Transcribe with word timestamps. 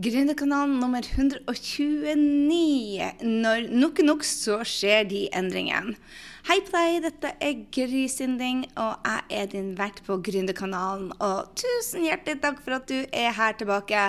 Gründerkanalen 0.00 0.78
nummer 0.80 1.04
129. 1.04 2.16
Når 3.20 3.66
nok 3.76 3.98
er 4.00 4.06
nok, 4.06 4.22
så 4.24 4.62
skjer 4.64 5.04
de 5.04 5.26
endringene. 5.36 5.92
Hei 6.42 6.56
på 6.66 6.72
deg, 6.74 7.04
dette 7.04 7.28
er 7.38 7.58
Gry 7.70 8.00
Sinding, 8.10 8.64
og 8.74 9.04
jeg 9.06 9.36
er 9.38 9.50
din 9.52 9.68
vert 9.78 10.00
på 10.02 10.16
Gründerkanalen. 10.26 11.12
Og 11.22 11.52
tusen 11.54 12.02
hjertelig 12.02 12.40
takk 12.42 12.56
for 12.64 12.74
at 12.80 12.88
du 12.90 12.96
er 13.14 13.28
her 13.36 13.52
tilbake. 13.60 14.00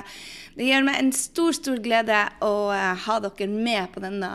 Det 0.56 0.66
gjør 0.66 0.88
meg 0.88 0.98
en 0.98 1.12
stor, 1.14 1.54
stor 1.54 1.78
glede 1.86 2.24
å 2.42 2.72
eh, 2.74 3.04
ha 3.04 3.18
dere 3.22 3.46
med 3.52 3.94
på 3.94 4.02
denne 4.02 4.32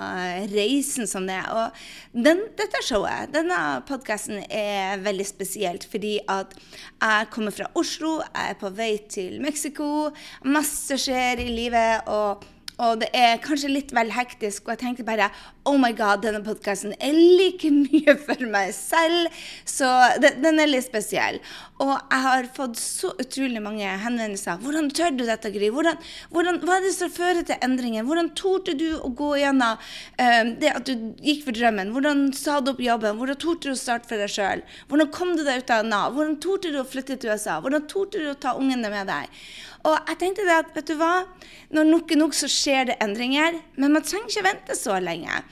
reisen 0.53 1.11
som 1.11 1.27
det 1.27 1.41
er. 1.41 1.51
Og 1.51 2.23
den, 2.29 2.45
dette 2.61 2.85
showet, 2.87 3.33
denne 3.35 3.59
podkasten, 3.91 4.45
er 4.47 5.03
veldig 5.03 5.27
spesielt 5.27 5.89
fordi 5.91 6.21
at 6.31 6.55
jeg 6.55 7.33
kommer 7.35 7.57
fra 7.57 7.67
Oslo, 7.83 8.21
jeg 8.29 8.55
er 8.55 8.63
på 8.63 8.71
vei 8.79 8.93
til 9.11 9.43
Mexico, 9.43 10.13
masse 10.47 11.01
skjer 11.03 11.43
i 11.43 11.51
livet. 11.51 12.07
og 12.07 12.47
og 12.79 13.01
det 13.03 13.09
er 13.17 13.41
kanskje 13.43 13.73
litt 13.73 13.93
vel 13.95 14.13
hektisk, 14.15 14.67
og 14.67 14.77
jeg 14.77 14.83
tenkte 14.85 15.07
bare 15.07 15.33
Oh 15.69 15.77
my 15.77 15.91
God, 15.93 16.23
denne 16.23 16.41
podkasten 16.47 16.95
er 17.03 17.13
like 17.13 17.69
mye 17.75 18.15
for 18.23 18.45
meg 18.49 18.71
selv. 18.77 19.35
Så 19.69 19.89
det, 20.23 20.37
den 20.45 20.63
er 20.63 20.71
litt 20.71 20.87
spesiell. 20.87 21.41
Og 21.83 21.91
jeg 21.93 22.23
har 22.25 22.49
fått 22.55 22.79
så 22.81 23.11
utrolig 23.21 23.61
mange 23.63 23.91
henvendelser. 24.05 24.63
Hvordan 24.63 24.89
tør 24.95 25.13
du 25.19 25.27
dette, 25.27 25.53
Gry? 25.55 25.69
Hvordan, 25.75 25.99
hvordan, 26.33 26.63
hva 26.63 26.79
er 26.79 26.87
det 26.87 26.95
som 26.97 27.13
fører 27.13 27.45
til 27.47 27.61
endringen? 27.67 28.07
Hvordan 28.09 28.33
torde 28.39 28.75
du 28.79 28.89
å 28.97 29.11
gå 29.11 29.35
gjennom 29.43 29.77
um, 29.77 30.55
det 30.63 30.73
at 30.73 30.89
du 30.89 31.13
gikk 31.23 31.45
for 31.47 31.59
drømmen? 31.59 31.93
Hvordan 31.95 32.29
sa 32.39 32.59
du 32.63 32.73
opp 32.73 32.83
jobben? 32.83 33.19
Hvordan 33.21 33.43
torde 33.43 33.69
du 33.69 33.75
å 33.75 33.79
starte 33.79 34.11
for 34.11 34.23
deg 34.23 34.33
sjøl? 34.33 34.65
Hvordan 34.89 35.13
kom 35.15 35.35
du 35.37 35.45
deg 35.47 35.65
ut 35.65 35.75
av 35.75 35.87
Nav? 35.87 36.15
Hvordan 36.17 36.39
torde 36.43 36.73
du 36.75 36.81
å 36.81 36.89
flytte 36.89 37.19
til 37.19 37.35
USA? 37.35 37.59
Hvordan 37.63 37.91
torde 37.91 38.23
du 38.23 38.33
å 38.33 38.39
ta 38.39 38.57
ungene 38.59 38.95
med 38.95 39.11
deg? 39.11 39.43
Og 39.89 39.97
jeg 39.97 40.21
tenkte 40.21 40.45
det 40.45 40.57
at, 40.61 40.71
vet 40.77 40.91
du 40.91 40.99
hva, 41.01 41.25
når 41.73 41.89
nok 41.89 42.13
er 42.13 42.21
nok, 42.21 42.37
så 42.37 42.49
skjer 42.51 42.91
det 42.91 42.99
endringer. 43.05 43.57
Men 43.81 43.95
man 43.97 44.05
trenger 44.05 44.29
ikke 44.29 44.49
vente 44.51 44.77
så 44.77 44.99
lenge. 45.01 45.43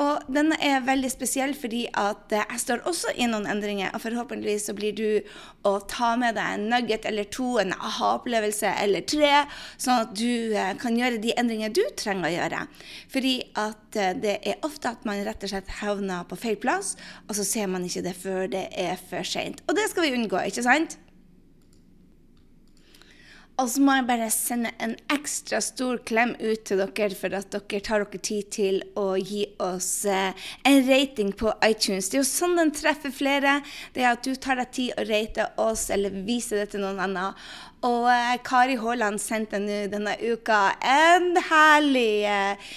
Og 0.00 0.24
denne 0.32 0.56
er 0.64 0.84
veldig 0.86 1.10
spesiell 1.12 1.50
fordi 1.58 1.82
at 2.00 2.32
jeg 2.32 2.60
står 2.62 2.86
også 2.88 3.12
i 3.20 3.26
noen 3.28 3.44
endringer. 3.50 3.90
Og 3.92 4.00
forhåpentligvis 4.00 4.70
så 4.70 4.74
blir 4.76 4.94
du 4.96 5.34
å 5.68 5.74
ta 5.90 6.14
med 6.20 6.38
deg 6.38 6.56
en 6.56 6.64
nugget 6.72 7.04
eller 7.08 7.28
to, 7.28 7.58
en 7.60 7.74
aha-opplevelse 7.76 8.72
eller 8.80 9.04
tre, 9.04 9.44
sånn 9.76 10.06
at 10.06 10.16
du 10.16 10.56
eh, 10.56 10.72
kan 10.80 10.96
gjøre 10.96 11.20
de 11.22 11.36
endringene 11.36 11.76
du 11.76 11.82
trenger 12.00 12.30
å 12.30 12.32
gjøre. 12.32 12.64
Fordi 13.12 13.36
at 13.60 14.00
eh, 14.00 14.16
det 14.24 14.38
er 14.40 14.64
ofte 14.64 14.94
at 14.96 15.04
man 15.08 15.20
rett 15.28 15.44
og 15.44 15.52
slett 15.52 15.76
havner 15.82 16.24
på 16.30 16.40
feil 16.40 16.56
plass, 16.62 16.94
og 17.28 17.36
så 17.36 17.46
ser 17.46 17.68
man 17.68 17.84
ikke 17.84 18.06
det 18.08 18.16
før 18.16 18.48
det 18.52 18.70
er 18.72 18.96
for 18.96 19.28
seint. 19.28 19.60
Og 19.68 19.76
det 19.76 19.90
skal 19.92 20.08
vi 20.08 20.16
unngå, 20.16 20.40
ikke 20.48 20.64
sant? 20.64 20.96
Og 23.60 23.68
så 23.68 23.82
må 23.84 23.94
jeg 23.98 24.06
bare 24.08 24.28
sende 24.32 24.70
en 24.80 24.94
ekstra 25.12 25.58
stor 25.62 25.98
klem 26.08 26.32
ut 26.40 26.62
til 26.66 26.80
dere 26.80 27.16
for 27.18 27.34
at 27.36 27.52
dere 27.52 27.82
tar 27.84 28.04
dere 28.04 28.20
tid 28.24 28.48
til 28.54 28.78
å 28.96 29.10
gi 29.20 29.42
oss 29.60 29.90
eh, 30.08 30.46
en 30.68 30.80
rating 30.88 31.34
på 31.36 31.52
iTunes. 31.66 32.08
Det 32.08 32.16
er 32.16 32.22
jo 32.22 32.30
sånn 32.30 32.56
den 32.56 32.72
treffer 32.74 33.12
flere. 33.12 33.58
Det 33.92 34.06
er 34.06 34.14
at 34.14 34.24
du 34.24 34.32
tar 34.40 34.56
deg 34.62 34.72
tid 34.72 34.96
å 34.96 35.04
rate 35.10 35.50
oss 35.60 35.90
eller 35.92 36.22
vise 36.24 36.56
det 36.56 36.70
til 36.72 36.84
noen 36.86 37.02
andre. 37.04 37.34
Og 37.82 38.04
eh, 38.06 38.36
Kari 38.46 38.76
Haaland 38.78 39.18
sendte 39.18 39.58
nå 39.58 39.78
denne 39.90 40.12
uka 40.22 40.58
en 40.86 41.32
herlig, 41.48 42.22
eh, 42.30 42.74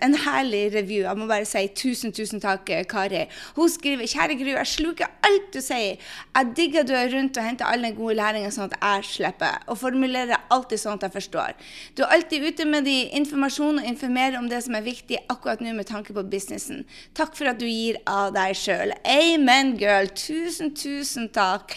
en 0.00 0.14
herlig 0.24 0.62
review. 0.72 1.02
Jeg 1.04 1.20
må 1.20 1.26
bare 1.28 1.44
si 1.44 1.66
tusen, 1.76 2.14
tusen 2.16 2.40
takk, 2.40 2.70
eh, 2.72 2.86
Kari. 2.88 3.26
Hun 3.58 3.68
skriver 3.68 4.08
Kjære 4.08 4.38
Gru, 4.40 4.48
jeg 4.54 4.70
sluker 4.70 5.10
alt 5.28 5.50
du 5.52 5.60
sier. 5.60 6.00
Jeg 6.32 6.52
digger 6.56 6.86
du 6.88 6.94
er 6.96 7.12
rundt 7.12 7.36
og 7.36 7.44
henter 7.44 7.68
all 7.68 7.84
den 7.84 7.96
gode 7.98 8.16
læringen 8.16 8.54
sånn 8.54 8.72
at 8.72 8.78
jeg 8.80 9.04
slipper. 9.10 9.58
Og 9.68 9.82
formulerer 9.82 10.40
alltid 10.48 10.80
sånn 10.80 10.96
at 10.96 11.04
jeg 11.10 11.16
forstår. 11.18 11.52
Du 11.92 12.06
er 12.06 12.16
alltid 12.16 12.48
ute 12.48 12.68
med 12.72 12.88
de 12.88 12.96
informasjon 13.20 13.82
og 13.82 13.90
informerer 13.92 14.40
om 14.40 14.48
det 14.48 14.62
som 14.64 14.80
er 14.80 14.88
viktig 14.88 15.20
akkurat 15.28 15.60
nå 15.60 15.76
med 15.76 15.90
tanke 15.92 16.16
på 16.16 16.24
businessen. 16.24 16.86
Takk 17.12 17.36
for 17.36 17.52
at 17.52 17.60
du 17.60 17.66
gir 17.68 18.00
av 18.08 18.32
deg 18.32 18.56
sjøl. 18.56 18.96
Amen, 19.04 19.76
girl. 19.76 20.08
Tusen, 20.16 20.72
tusen 20.72 21.28
takk. 21.36 21.76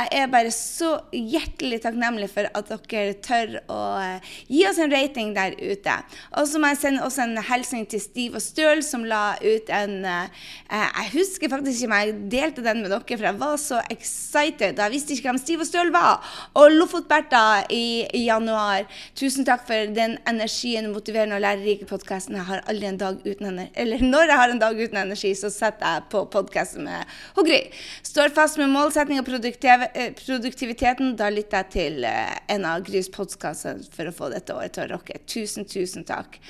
Jeg 0.00 0.24
er 0.24 0.32
bare 0.32 0.48
så 0.54 0.96
hjertelig 1.12 1.84
takknemlig 1.84 2.05
for 2.30 2.46
at 2.46 2.70
dere 2.90 3.14
tør 3.24 3.56
å 3.72 3.80
eh, 4.00 4.32
gi 4.48 4.62
oss 4.68 4.78
en 4.82 4.92
rating 4.92 5.32
der 5.36 5.56
ute. 5.58 5.94
Og 6.38 6.46
så 6.48 6.60
må 6.60 6.70
jeg 6.72 6.80
sende 6.80 7.04
også 7.04 7.24
en 7.24 7.40
hilsen 7.48 7.86
til 7.90 8.02
Stiv 8.02 8.36
og 8.38 8.44
Støl, 8.44 8.82
som 8.86 9.04
la 9.04 9.36
ut 9.42 9.70
en 9.74 10.04
uh, 10.04 10.28
Jeg 10.70 11.10
husker 11.14 11.50
faktisk 11.50 11.82
ikke 11.82 11.90
om 11.90 11.96
jeg 11.96 12.14
delte 12.32 12.64
den 12.64 12.82
med 12.82 12.92
dere, 12.92 13.04
for 13.16 13.26
jeg 13.28 13.40
var 13.40 13.56
så 13.60 13.80
excited. 13.90 14.78
Jeg 14.78 14.94
visste 14.94 15.14
ikke 15.14 15.30
hvem 15.30 15.40
Stiv 15.42 15.64
og 15.64 15.68
Støl 15.68 15.92
var. 15.94 16.24
Og 16.54 16.70
Lofotberta 16.72 17.66
i, 17.70 18.06
i 18.14 18.26
januar. 18.26 18.86
Tusen 19.18 19.46
takk 19.48 19.66
for 19.68 19.92
den 19.96 20.16
energien, 20.28 20.92
motiverende 20.94 21.38
og 21.38 21.44
lærerike 21.44 21.88
podkasten. 21.90 22.38
Jeg 22.38 22.48
har 22.48 22.64
aldri 22.70 22.90
en 22.90 23.00
dag 23.00 23.20
uten 23.26 23.50
energi. 23.52 23.72
Eller 23.82 24.04
når 24.04 24.30
jeg 24.30 24.40
har 24.42 24.54
en 24.54 24.62
dag 24.62 24.80
uten 24.80 25.02
energi, 25.02 25.34
så 25.38 25.50
setter 25.52 25.98
jeg 25.98 26.08
på 26.14 26.24
podkasten 26.32 26.86
med 26.86 27.16
Hugry. 27.36 27.62
Står 28.06 28.34
fast 28.36 28.60
med 28.60 28.72
målsetting 28.72 29.20
og 29.20 29.28
produktiv 29.28 29.66
Eh, 29.94 30.12
produktiviteten, 30.12 31.14
da 31.16 31.28
lytter 31.32 31.62
jeg 31.64 31.70
til 31.72 31.95
eh, 32.04 32.36
en 32.52 32.64
av 32.68 32.82
Grys 32.84 33.08
podkaster 33.12 33.78
for 33.92 34.08
å 34.08 34.14
få 34.14 34.28
dette 34.32 34.54
året 34.54 34.74
til 34.76 34.84
å 34.84 34.96
rocke. 34.96 35.20
Tusen, 35.30 35.64
tusen 35.64 36.04
takk. 36.04 36.40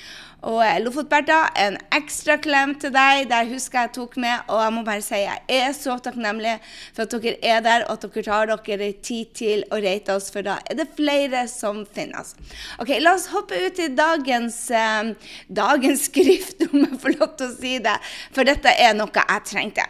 Og 0.47 0.59
Lofotberta, 0.59 0.83
Lofot-Bertha, 0.85 1.37
en 1.57 1.77
ekstra 1.97 2.35
klem 2.37 2.75
til 2.77 2.91
deg. 2.93 3.23
Der 3.31 3.47
husker 3.49 3.85
jeg 3.85 3.93
tok 3.95 4.17
med. 4.21 4.43
Og 4.53 4.61
jeg 4.61 4.73
må 4.75 4.83
bare 4.85 5.01
si 5.01 5.21
jeg 5.23 5.41
er 5.49 5.73
så 5.73 5.97
takknemlig 6.03 6.57
for 6.93 7.07
at 7.07 7.15
dere 7.15 7.39
er 7.41 7.63
der, 7.65 7.85
og 7.87 7.97
at 7.97 8.05
dere 8.05 8.25
tar 8.27 8.53
dere 8.67 8.91
tid 9.01 9.33
til 9.37 9.65
å 9.73 9.81
rate 9.81 10.13
oss, 10.13 10.29
for 10.33 10.45
da 10.45 10.59
er 10.69 10.77
det 10.77 10.89
flere 10.97 11.47
som 11.51 11.83
finnes. 11.85 12.35
Ok, 12.77 12.93
La 13.01 13.15
oss 13.17 13.29
hoppe 13.33 13.57
ut 13.65 13.79
i 13.81 13.89
dagens, 13.97 14.59
eh, 14.71 15.13
dagens 15.49 16.05
skrift, 16.11 16.65
om 16.69 16.83
jeg 16.85 17.01
får 17.01 17.17
lov 17.17 17.37
til 17.37 17.49
å 17.49 17.55
si 17.57 17.77
det. 17.89 17.97
For 18.35 18.47
dette 18.47 18.77
er 18.77 18.93
noe 18.97 19.09
jeg 19.17 19.47
trengte. 19.49 19.89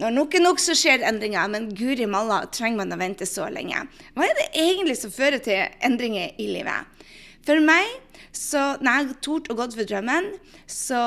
Når 0.00 0.12
nok 0.12 0.34
er 0.36 0.44
nok, 0.44 0.60
så 0.60 0.76
skjer 0.76 1.04
endringer, 1.08 1.48
men 1.52 1.70
guri 1.76 2.08
malla, 2.10 2.42
trenger 2.52 2.82
man 2.82 2.92
å 2.92 3.00
vente 3.00 3.28
så 3.28 3.48
lenge? 3.52 3.86
Hva 4.16 4.26
er 4.26 4.36
det 4.40 4.50
egentlig 4.66 4.98
som 5.00 5.14
fører 5.14 5.40
til 5.44 5.64
endringer 5.86 6.36
i 6.42 6.50
livet? 6.52 6.92
For 7.46 7.62
meg, 7.62 7.86
så 8.36 8.62
når 8.82 8.86
jeg 8.86 9.06
har 9.08 9.20
tort 9.24 9.48
å 9.48 9.56
gå 9.56 9.66
for 9.72 9.88
drømmen, 9.88 10.28
så 10.70 11.00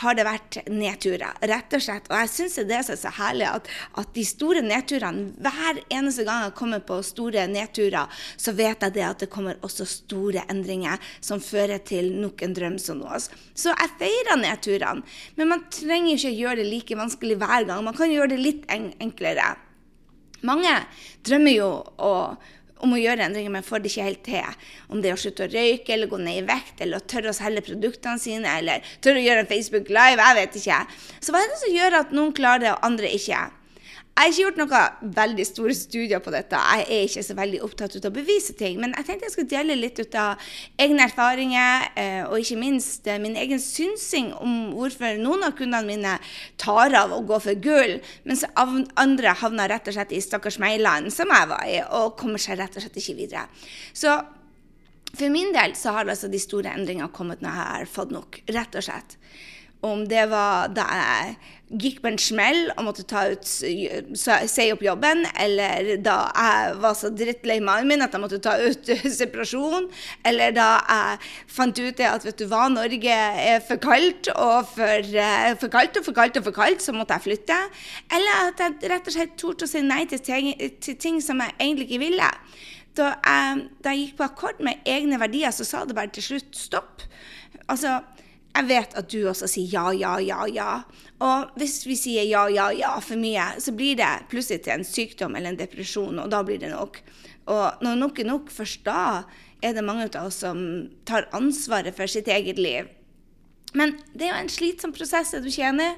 har 0.00 0.16
det 0.18 0.24
vært 0.26 0.58
nedturer, 0.72 1.36
rett 1.46 1.76
og 1.76 1.84
slett. 1.84 2.08
Og 2.10 2.16
jeg 2.18 2.32
syns 2.32 2.58
det 2.66 2.78
er 2.78 2.86
så 2.88 3.12
herlig 3.18 3.46
at, 3.48 3.70
at, 4.00 4.10
de 4.16 4.24
store 4.26 4.62
nedturene 4.64 5.34
Hver 5.42 5.80
eneste 5.92 6.24
gang 6.26 6.46
jeg 6.46 6.56
kommer 6.58 6.82
på 6.86 6.98
store 7.06 7.46
nedturer, 7.50 8.10
så 8.40 8.54
vet 8.56 8.82
jeg 8.82 8.96
det 8.96 9.04
at 9.06 9.22
det 9.22 9.30
kommer 9.32 9.60
også 9.66 9.86
store 9.88 10.46
endringer 10.50 11.02
som 11.20 11.42
fører 11.42 11.82
til 11.86 12.10
nok 12.16 12.42
en 12.42 12.56
drøm 12.56 12.80
som 12.82 13.00
nås. 13.02 13.30
Så 13.54 13.74
jeg 13.74 13.94
feirer 14.00 14.40
nedturene, 14.40 15.04
men 15.38 15.52
man 15.52 15.66
trenger 15.70 16.16
ikke 16.16 16.34
gjøre 16.34 16.60
det 16.62 16.68
like 16.70 16.98
vanskelig 16.98 17.38
hver 17.40 17.68
gang. 17.68 17.84
Man 17.86 17.96
kan 17.96 18.12
gjøre 18.12 18.34
det 18.34 18.42
litt 18.42 18.66
enklere. 18.72 19.54
Mange 20.46 20.72
drømmer 21.26 21.54
jo 21.56 21.70
å 22.02 22.12
om 22.84 22.92
å 22.92 23.00
gjøre 23.00 23.26
endringer, 23.26 23.52
men 23.52 23.64
får 23.66 23.82
det 23.82 23.92
ikke 23.92 24.06
helt 24.08 24.24
til. 24.26 24.56
Om 24.92 25.02
det 25.02 25.10
er 25.10 25.16
å 25.16 25.20
slutte 25.20 25.46
å 25.46 25.52
røyke, 25.52 25.92
eller 25.94 26.10
gå 26.10 26.20
ned 26.20 26.40
i 26.42 26.46
vekt, 26.48 26.80
eller 26.84 27.00
å 27.00 27.06
tørre 27.08 27.32
å 27.32 27.36
selge 27.36 27.64
produktene 27.68 28.20
sine, 28.22 28.56
eller 28.60 28.84
tørre 29.04 29.22
å 29.22 29.26
gjøre 29.26 29.44
en 29.44 29.52
Facebook 29.52 29.92
Live, 29.92 30.22
jeg 30.22 30.40
vet 30.40 30.58
ikke. 30.62 30.80
Så 31.20 31.34
hva 31.34 31.42
er 31.42 31.52
det 31.52 31.60
som 31.62 31.76
gjør 31.76 32.00
at 32.02 32.16
noen 32.16 32.34
klarer 32.36 32.66
det, 32.66 32.74
og 32.74 32.90
andre 32.90 33.12
ikke? 33.16 33.46
Jeg 34.16 34.22
har 34.22 34.32
ikke 34.32 34.44
gjort 34.46 34.58
noen 34.62 35.12
veldig 35.12 35.44
store 35.44 35.74
studier 35.76 36.20
på 36.24 36.32
dette. 36.32 36.56
Jeg 36.56 36.84
er 36.88 37.02
ikke 37.04 37.22
så 37.26 37.34
veldig 37.36 37.58
opptatt 37.66 37.96
av 37.98 38.06
å 38.08 38.14
bevise 38.16 38.54
ting. 38.56 38.78
Men 38.80 38.94
jeg 38.96 39.04
tenkte 39.04 39.26
jeg 39.26 39.34
skulle 39.34 39.50
dele 39.50 39.74
litt 39.76 39.98
ut 40.00 40.14
av 40.16 40.46
egne 40.80 41.04
erfaringer, 41.04 41.84
eh, 42.00 42.22
og 42.24 42.40
ikke 42.40 42.56
minst 42.56 43.04
eh, 43.12 43.18
min 43.20 43.36
egen 43.36 43.60
synsing 43.60 44.30
om 44.40 44.54
hvorfor 44.72 45.20
noen 45.20 45.44
av 45.44 45.52
kundene 45.58 45.84
mine 45.84 46.14
tar 46.56 46.96
av 46.96 47.12
å 47.12 47.20
gå 47.28 47.38
for 47.44 47.60
gull, 47.60 47.98
mens 48.24 48.46
andre 48.56 49.34
havner 49.42 49.68
rett 49.74 49.92
og 49.92 49.98
slett 49.98 50.16
i 50.16 50.22
stakkars 50.24 50.56
Meiland, 50.64 51.12
som 51.12 51.28
jeg 51.36 51.50
var 51.52 51.68
i, 51.68 51.76
og 52.00 52.16
kommer 52.16 52.40
seg 52.40 52.56
rett 52.62 52.72
og 52.72 52.86
slett 52.86 52.96
ikke 53.02 53.18
videre. 53.20 53.44
Så 53.92 54.16
for 55.12 55.28
min 55.32 55.52
del 55.52 55.76
så 55.76 55.92
har 55.92 56.08
altså 56.08 56.32
de 56.32 56.40
store 56.40 56.72
endringene 56.72 57.12
kommet 57.12 57.44
når 57.44 57.52
jeg 57.52 57.68
har 57.74 57.92
fått 57.98 58.16
nok, 58.16 58.40
rett 58.48 58.80
og 58.80 58.88
slett. 58.88 59.18
Om 59.84 60.06
det 60.08 60.24
var 60.32 60.72
da 60.72 60.88
jeg 60.96 61.36
gikk 61.66 61.98
på 62.02 62.10
en 62.12 62.18
smell 62.20 62.68
og 62.76 62.84
måtte 62.86 63.02
ta 63.10 63.24
ut, 63.32 63.46
si 63.46 64.66
opp 64.70 64.84
jobben, 64.86 65.24
eller 65.42 65.96
da 65.98 66.14
jeg 66.30 66.76
var 66.84 66.94
så 66.94 67.10
drittlei 67.10 67.56
mannen 67.58 67.90
min 67.90 68.04
at 68.04 68.14
jeg 68.14 68.22
måtte 68.22 68.38
ta 68.42 68.54
ut 68.62 68.92
separasjon, 69.18 69.88
eller 70.30 70.54
da 70.54 70.68
jeg 70.78 71.18
fant 71.56 71.82
ut 71.82 72.04
at 72.06 72.26
vet 72.28 72.38
du 72.38 72.46
hva, 72.50 72.68
Norge 72.70 73.18
er 73.50 73.64
for 73.66 73.82
kaldt 73.82 74.30
og 74.36 74.70
for, 74.76 75.10
eh, 75.26 75.50
for 75.58 75.72
kaldt 75.72 75.98
og 75.98 76.06
for 76.06 76.18
kaldt 76.20 76.38
og 76.38 76.46
for 76.46 76.58
kaldt, 76.60 76.86
så 76.86 76.94
måtte 76.94 77.18
jeg 77.18 77.26
flytte. 77.26 77.58
Eller 78.14 78.46
at 78.52 78.62
jeg 78.62 78.92
rett 78.92 79.10
og 79.10 79.16
slett 79.18 79.36
torde 79.40 79.66
å 79.66 79.70
si 79.70 79.82
nei 79.82 80.04
til 80.10 80.22
ting, 80.22 80.52
til 80.82 80.98
ting 81.02 81.18
som 81.24 81.42
jeg 81.42 81.56
egentlig 81.58 81.88
ikke 81.90 82.04
ville. 82.06 82.30
Da 82.96 83.10
jeg, 83.18 83.66
da 83.82 83.92
jeg 83.92 84.04
gikk 84.04 84.20
på 84.20 84.28
akkord 84.30 84.62
med 84.64 84.86
egne 84.88 85.18
verdier, 85.20 85.50
så 85.52 85.66
sa 85.66 85.82
det 85.84 85.98
bare 85.98 86.14
til 86.14 86.24
slutt 86.30 86.54
stopp. 86.56 87.02
Altså, 87.66 87.98
jeg 88.56 88.68
vet 88.70 88.94
at 88.96 89.10
du 89.12 89.18
også 89.28 89.48
sier 89.50 89.68
ja, 89.74 89.90
ja, 89.92 90.14
ja, 90.22 90.46
ja. 90.48 90.70
Og 91.24 91.52
hvis 91.56 91.78
vi 91.88 91.96
sier 91.96 92.26
ja, 92.28 92.44
ja, 92.52 92.68
ja 92.76 92.92
for 93.00 93.16
mye, 93.20 93.54
så 93.62 93.72
blir 93.72 93.96
det 93.96 94.28
plutselig 94.32 94.66
til 94.66 94.74
en 94.74 94.84
sykdom 94.84 95.36
eller 95.36 95.54
en 95.54 95.60
depresjon, 95.60 96.18
og 96.20 96.28
da 96.32 96.42
blir 96.44 96.60
det 96.60 96.74
nok. 96.74 97.00
Og 97.52 97.84
når 97.84 98.00
nok 98.02 98.20
er 98.20 98.28
nok, 98.28 98.52
først 98.52 98.84
da 98.84 99.24
er 99.64 99.72
det 99.72 99.84
mange 99.86 100.10
av 100.10 100.28
oss 100.28 100.42
som 100.44 100.58
tar 101.08 101.30
ansvaret 101.36 101.96
for 101.96 102.10
sitt 102.10 102.28
eget 102.28 102.60
liv. 102.60 102.90
Men 103.76 103.96
det 104.12 104.28
er 104.28 104.34
jo 104.34 104.42
en 104.44 104.52
slitsom 104.52 104.92
prosess, 104.96 105.32
er 105.32 105.44
du 105.44 105.48
ikke 105.50 105.70
enig? 105.70 105.90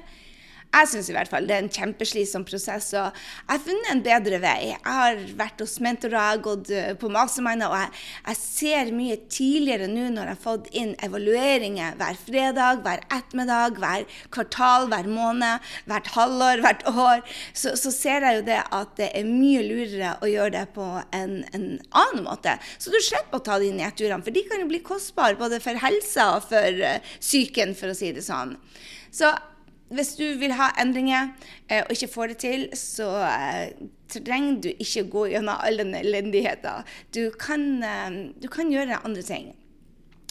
Jeg 0.69 0.85
syns 0.91 1.07
i 1.09 1.13
hvert 1.15 1.29
fall 1.31 1.47
det 1.49 1.55
er 1.55 1.63
en 1.63 1.71
kjempeslitsom 1.73 2.43
prosess. 2.45 2.91
Og 2.93 3.07
jeg 3.09 3.49
har 3.49 3.61
funnet 3.63 3.89
en 3.89 4.03
bedre 4.05 4.37
vei. 4.43 4.69
Jeg 4.69 4.81
har 4.85 5.21
vært 5.39 5.63
hos 5.63 5.79
mentorer, 5.81 6.13
jeg 6.13 6.35
har 6.35 6.43
gått 6.45 6.69
eh, 6.69 6.91
på 6.99 7.09
masterminder, 7.13 7.73
og 7.73 7.81
jeg, 7.81 8.03
jeg, 8.27 8.39
ser 8.39 8.91
mye 8.93 9.17
tidligere 9.33 9.89
nå 9.89 10.05
når 10.13 10.29
jeg 10.29 10.35
har 10.35 10.43
fått 10.43 10.69
inn 10.77 10.93
evalueringer 11.05 11.97
hver 11.97 12.21
fredag, 12.21 12.83
hver 12.85 13.03
ettermiddag, 13.07 13.81
hver 13.81 14.05
kvartal, 14.35 14.87
hver 14.93 15.09
måned, 15.09 15.65
hvert 15.89 16.13
halvår, 16.13 16.63
hvert 16.65 16.85
år, 16.93 17.25
så, 17.49 17.73
så, 17.73 17.93
ser 17.99 18.29
jeg 18.29 18.39
jo 18.39 18.47
det 18.51 18.61
at 18.61 18.95
det 19.01 19.09
er 19.17 19.27
mye 19.27 19.65
lurere 19.65 20.15
å 20.21 20.29
gjøre 20.29 20.53
det 20.59 20.65
på 20.77 20.87
en, 21.17 21.39
en 21.49 21.69
annen 21.89 22.25
måte. 22.29 22.59
Så 22.77 22.93
du 22.93 23.01
slipper 23.01 23.41
å 23.41 23.45
ta 23.49 23.57
de 23.61 23.73
nedturene, 23.73 24.21
for 24.23 24.35
de 24.35 24.45
kan 24.45 24.61
jo 24.61 24.69
bli 24.69 24.85
kostbare 24.85 25.39
både 25.39 25.59
for 25.63 25.81
helsa 25.81 26.35
og 26.37 26.45
for 26.51 26.83
uh, 26.85 27.13
psyken, 27.17 27.73
for 27.77 27.91
å 27.91 27.97
si 27.97 28.13
det 28.13 28.23
sånn. 28.25 28.53
Så 29.09 29.33
hvis 29.89 30.11
du 30.19 30.25
vil 30.37 30.53
ha 30.53 30.69
endringer 30.81 31.31
eh, 31.67 31.81
og 31.81 31.93
ikke 31.95 32.11
får 32.11 32.33
det 32.33 32.37
til, 32.43 32.65
så 32.77 33.07
eh, 33.25 33.71
trenger 34.13 34.59
du 34.61 34.69
ikke 34.71 35.07
gå 35.09 35.25
gjennom 35.33 35.57
all 35.57 35.81
den 35.81 35.95
elendigheten. 35.97 36.85
Du 37.15 37.25
eh, 37.25 38.19
du 38.37 38.47
kan 38.53 38.71
gjøre 38.71 39.01
andre 39.03 39.25
ting. 39.25 39.55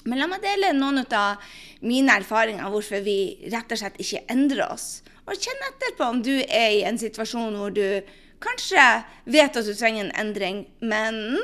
Men 0.06 0.20
la 0.20 0.28
meg 0.30 0.44
dele 0.44 0.72
noen 0.76 1.02
av 1.12 1.42
mine 1.82 2.14
erfaringer 2.20 2.70
hvorfor 2.70 3.02
vi 3.04 3.48
rett 3.52 3.72
og 3.74 3.80
slett 3.80 3.98
ikke 4.00 4.24
endrer 4.30 4.70
oss. 4.70 5.02
Og 5.26 5.36
kjenn 5.36 5.66
etter 5.66 5.96
på 5.98 6.06
om 6.06 6.22
du 6.24 6.38
er 6.46 6.70
i 6.78 6.84
en 6.88 6.98
situasjon 6.98 7.58
hvor 7.58 7.74
du 7.74 8.00
kanskje 8.40 8.84
vet 9.26 9.56
at 9.58 9.66
du 9.66 9.74
trenger 9.74 10.06
en 10.06 10.14
endring, 10.22 10.62
men 10.80 11.36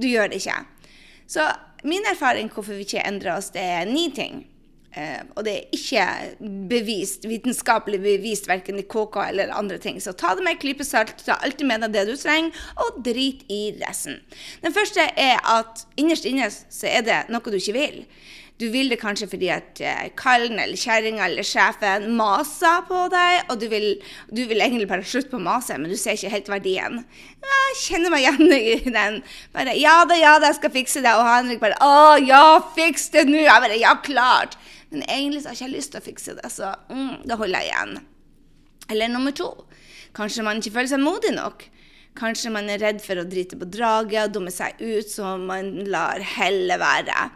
du 0.00 0.08
gjør 0.08 0.32
det 0.32 0.40
ikke. 0.40 0.56
Så 1.28 1.44
min 1.84 2.04
erfaring 2.08 2.48
hvorfor 2.50 2.74
vi 2.74 2.86
ikke 2.86 3.04
endrer 3.06 3.36
oss, 3.36 3.52
det 3.54 3.62
er 3.62 3.86
ni 3.86 4.08
ting. 4.16 4.46
Uh, 4.92 5.22
og 5.38 5.46
det 5.46 5.52
er 5.54 5.76
ikke 5.76 6.06
bevist, 6.68 7.24
vitenskapelig 7.24 8.00
bevist 8.02 8.48
verken 8.50 8.76
i 8.76 8.84
KK 8.84 9.22
eller 9.30 9.54
andre 9.56 9.78
ting. 9.80 9.96
Så 10.04 10.12
ta 10.12 10.34
det 10.36 10.44
med 10.44 10.58
en 10.58 10.60
klype 10.60 10.84
salt, 10.84 11.14
ta 11.24 11.38
alltid 11.40 11.64
med 11.68 11.86
deg 11.86 11.94
det 11.96 12.04
du 12.10 12.12
trenger, 12.20 12.52
og 12.76 13.00
drit 13.06 13.46
i 13.48 13.62
resten. 13.80 14.20
Den 14.60 14.76
første 14.76 15.06
er 15.16 15.40
at 15.48 15.86
innerst 15.96 16.28
inne 16.28 16.50
så 16.52 16.90
er 16.90 17.06
det 17.08 17.24
noe 17.32 17.52
du 17.52 17.56
ikke 17.56 17.76
vil. 17.78 18.02
Du 18.60 18.66
vil 18.70 18.92
det 18.92 18.98
kanskje 19.00 19.26
fordi 19.32 19.48
at 19.50 19.80
uh, 19.80 20.02
kallen 20.18 20.60
eller 20.60 20.76
kjerringa 20.76 21.24
eller 21.24 21.46
sjefen 21.46 22.10
maser 22.18 22.84
på 22.84 23.06
deg, 23.14 23.48
og 23.48 23.62
du 23.62 23.66
vil, 23.72 23.88
du 24.28 24.42
vil 24.44 24.60
egentlig 24.60 24.90
bare 24.90 25.08
slutte 25.08 25.32
på 25.32 25.40
å 25.40 25.46
mase, 25.46 25.78
men 25.80 25.88
du 25.88 25.96
ser 25.96 26.20
ikke 26.20 26.34
helt 26.36 26.52
verdien. 26.52 27.00
Jeg 27.48 27.80
kjenner 27.80 28.12
meg 28.12 28.26
igjen 28.26 28.52
i 28.52 28.92
den. 28.92 29.22
Bare 29.56 29.72
'Ja 29.72 30.02
da, 30.04 30.20
ja 30.20 30.36
da, 30.36 30.52
jeg 30.52 30.60
skal 30.60 30.76
fikse 30.76 31.00
det.' 31.00 31.16
Og 31.16 31.24
Henrik 31.26 31.64
bare 31.64 31.80
'Å 31.80 32.20
ja, 32.20 32.60
fiks 32.76 33.08
det 33.16 33.24
nå.' 33.32 33.40
Jeg 33.40 33.64
bare 33.64 33.80
'Ja, 33.80 33.96
klart'. 34.04 34.60
Men 34.92 35.04
egentlig 35.08 35.42
så 35.42 35.50
har 35.50 35.56
jeg 35.56 35.68
ikke 35.68 35.76
lyst 35.78 35.94
til 35.94 36.02
å 36.02 36.04
fikse 36.04 36.34
det, 36.38 36.48
så 36.52 36.72
mm, 36.92 37.22
da 37.28 37.38
holder 37.40 37.64
jeg 37.64 37.72
igjen. 37.72 37.94
Eller 38.92 39.12
nummer 39.12 39.34
to. 39.36 39.48
Kanskje 40.16 40.44
man 40.44 40.60
ikke 40.60 40.74
føler 40.74 40.92
seg 40.92 41.02
modig 41.02 41.32
nok. 41.36 41.64
Kanskje 42.18 42.52
man 42.52 42.68
er 42.68 42.82
redd 42.82 43.00
for 43.00 43.16
å 43.16 43.24
drite 43.24 43.56
på 43.56 43.68
draget 43.72 44.26
og 44.26 44.34
dumme 44.34 44.52
seg 44.52 44.76
ut, 44.82 45.08
så 45.08 45.36
man 45.40 45.72
lar 45.88 46.20
hellet 46.34 46.80
være. 46.82 47.28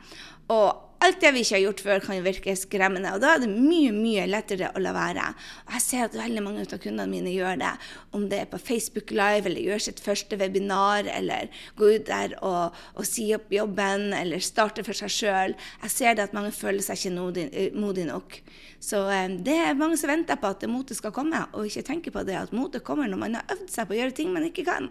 Og 0.52 0.85
alt 1.06 1.20
det 1.22 1.32
vi 1.34 1.42
ikke 1.44 1.54
har 1.54 1.62
gjort 1.62 1.82
før, 1.86 2.02
kan 2.02 2.24
virke 2.24 2.54
skremmende. 2.58 3.12
Og 3.14 3.22
da 3.22 3.34
er 3.34 3.42
det 3.44 3.50
mye 3.52 3.92
mye 3.94 4.26
lettere 4.28 4.72
å 4.74 4.82
la 4.82 4.92
være. 4.96 5.26
Og 5.66 5.76
jeg 5.76 5.84
ser 5.84 6.04
at 6.06 6.18
veldig 6.18 6.42
mange 6.44 6.64
av 6.66 6.82
kundene 6.82 7.06
mine 7.10 7.32
gjør 7.34 7.60
det. 7.62 7.72
Om 8.16 8.26
det 8.32 8.42
er 8.42 8.50
på 8.50 8.60
Facebook 8.62 9.12
Live, 9.14 9.46
eller 9.46 9.62
gjør 9.62 9.84
sitt 9.86 10.02
første 10.02 10.38
webinar, 10.40 11.08
eller 11.12 11.50
gå 11.78 11.92
ut 11.96 12.06
der 12.08 12.36
og, 12.42 12.76
og 12.96 13.08
si 13.08 13.28
opp 13.36 13.52
jobben, 13.54 14.08
eller 14.16 14.44
starte 14.44 14.84
for 14.86 14.98
seg 14.98 15.12
sjøl. 15.12 15.56
Jeg 15.84 15.94
ser 15.94 16.18
det 16.18 16.28
at 16.28 16.36
mange 16.36 16.54
føler 16.56 16.82
seg 16.84 17.00
ikke 17.00 17.72
modig, 17.76 18.06
nok. 18.10 18.38
Så 18.82 19.00
um, 19.06 19.40
det 19.46 19.56
er 19.62 19.78
mange 19.78 19.98
som 20.00 20.10
venter 20.12 20.38
på 20.40 20.52
at 20.52 20.66
motet 20.70 20.98
skal 20.98 21.14
komme, 21.14 21.46
og 21.56 21.68
ikke 21.68 21.86
tenker 21.86 22.14
på 22.14 22.26
det 22.26 22.38
at 22.38 22.54
motet 22.56 22.84
kommer 22.86 23.10
når 23.10 23.22
man 23.22 23.38
har 23.40 23.56
øvd 23.56 23.68
seg 23.72 23.88
på 23.88 23.96
å 23.96 24.00
gjøre 24.02 24.16
ting 24.16 24.32
man 24.34 24.46
ikke 24.48 24.66
kan. 24.68 24.90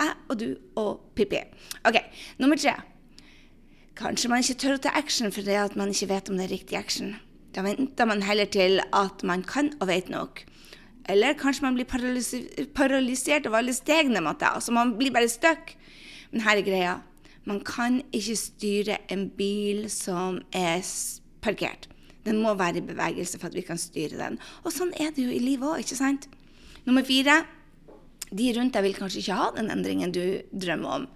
Jeg 0.00 0.18
og 0.26 0.36
du 0.40 0.50
og 0.80 1.08
Pippi. 1.16 1.42
OK, 1.86 2.00
nummer 2.42 2.58
tre. 2.60 2.76
Kanskje 3.96 4.28
man 4.28 4.42
ikke 4.44 4.58
tør 4.60 4.76
å 4.76 4.82
ta 4.84 4.92
action 4.98 5.32
fordi 5.32 5.54
at 5.56 5.76
man 5.78 5.92
ikke 5.92 6.10
vet 6.10 6.28
om 6.28 6.36
det 6.36 6.46
er 6.46 6.52
riktig 6.52 6.76
action. 6.76 7.14
Da 7.56 7.64
venter 7.64 8.08
man 8.08 8.20
heller 8.26 8.48
til 8.52 8.82
at 8.92 9.24
man 9.24 9.44
kan 9.46 9.72
og 9.80 9.88
vet 9.88 10.10
nok. 10.12 10.42
Eller 11.08 11.36
kanskje 11.38 11.64
man 11.64 11.78
blir 11.78 11.88
paralysert 11.88 13.46
av 13.48 13.56
alle 13.56 13.72
stegene 13.72 14.20
man 14.20 14.36
tar, 14.36 14.58
så 14.60 14.74
man 14.74 14.96
blir 14.98 15.14
bare 15.14 15.30
stuck. 15.32 15.72
Men 16.32 16.44
her 16.44 16.60
er 16.60 16.66
greia. 16.66 16.94
Man 17.46 17.62
kan 17.64 18.02
ikke 18.12 18.36
styre 18.36 18.98
en 19.08 19.28
bil 19.38 19.86
som 19.88 20.42
er 20.52 20.82
parkert. 21.40 21.86
Den 22.26 22.42
må 22.42 22.56
være 22.58 22.82
i 22.82 22.88
bevegelse 22.88 23.38
for 23.38 23.48
at 23.48 23.56
vi 23.56 23.64
kan 23.64 23.78
styre 23.78 24.18
den. 24.18 24.40
Og 24.66 24.74
sånn 24.74 24.90
er 24.98 25.14
det 25.14 25.24
jo 25.24 25.30
i 25.30 25.40
livet 25.40 25.70
òg, 25.70 25.84
ikke 25.84 25.96
sant? 25.96 26.26
Nummer 26.84 27.06
fire. 27.06 27.44
De 28.34 28.50
rundt 28.56 28.74
deg 28.74 28.88
vil 28.88 28.98
kanskje 28.98 29.22
ikke 29.22 29.38
ha 29.38 29.52
den 29.54 29.70
endringen 29.70 30.12
du 30.12 30.42
drømmer 30.50 30.98
om. 30.98 31.06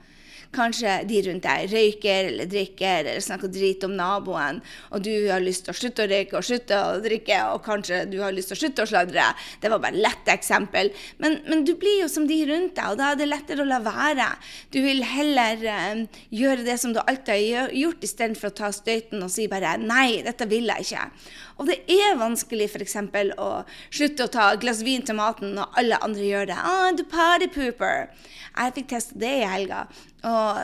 Kanskje 0.50 0.97
de 1.06 1.20
rundt 1.29 1.44
deg 1.47 1.70
røyker 1.70 2.29
eller 2.32 2.49
drikker 2.50 3.05
eller 3.05 3.23
snakker 3.23 3.52
drit 3.55 3.85
om 3.87 3.93
naboen, 3.94 4.58
og 4.91 5.05
du 5.06 5.12
har 5.31 5.43
lyst 5.43 5.67
til 5.67 5.75
å 5.75 5.79
slutte 5.79 6.06
å 6.06 6.11
røyke 6.11 6.38
og 6.38 6.47
slutte 6.47 6.81
å 6.88 6.97
drikke, 7.05 7.38
og 7.55 7.62
kanskje 7.62 8.00
du 8.11 8.17
har 8.19 8.35
lyst 8.35 8.50
til 8.50 8.58
å 8.58 8.61
slutte 8.64 8.87
å 8.87 8.91
sladre. 8.91 9.29
Det 9.62 9.70
var 9.70 9.82
bare 9.85 9.94
et 9.94 10.05
lett 10.08 10.32
eksempel. 10.35 10.91
Men, 11.23 11.38
men, 11.47 11.62
du 11.69 11.76
blir 11.79 12.02
jo 12.02 12.08
som 12.11 12.26
de 12.26 12.41
rundt 12.50 12.75
deg, 12.75 12.88
og 12.91 12.99
da 12.99 13.12
er 13.12 13.20
det 13.20 13.31
lettere 13.31 13.62
å 13.62 13.69
la 13.69 13.79
være. 13.85 14.26
Du 14.75 14.81
vil 14.82 15.05
heller 15.06 15.62
um, 15.93 16.02
gjøre 16.35 16.67
det 16.67 16.79
som 16.82 16.97
du 16.97 16.99
alltid 17.05 17.55
har 17.55 17.76
gjort, 17.76 18.02
istedenfor 18.11 18.50
å 18.50 18.58
ta 18.62 18.73
støyten 18.75 19.23
og 19.23 19.31
si 19.31 19.47
bare 19.50 19.76
'nei, 19.79 20.25
dette 20.26 20.50
vil 20.50 20.67
jeg 20.73 20.91
ikke'. 20.91 21.06
Og 21.61 21.69
det 21.69 21.77
er 21.93 22.17
vanskelig 22.17 22.71
f.eks. 22.73 22.97
å 23.37 23.49
slutte 23.93 24.27
å 24.27 24.33
ta 24.33 24.51
et 24.55 24.62
glass 24.65 24.81
vin 24.87 25.05
til 25.05 25.19
maten 25.19 25.53
når 25.59 25.81
alle 25.83 25.99
andre 26.07 26.29
gjør 26.29 26.53
det. 26.53 26.57
Ah, 26.57 26.89
du 26.97 27.05
partypooper. 27.05 28.09
Jeg 28.51 28.77
fikk 28.79 28.89
teste 28.95 29.19
det 29.21 29.35
i 29.43 29.49
helga. 29.49 29.85
Og 30.21 30.57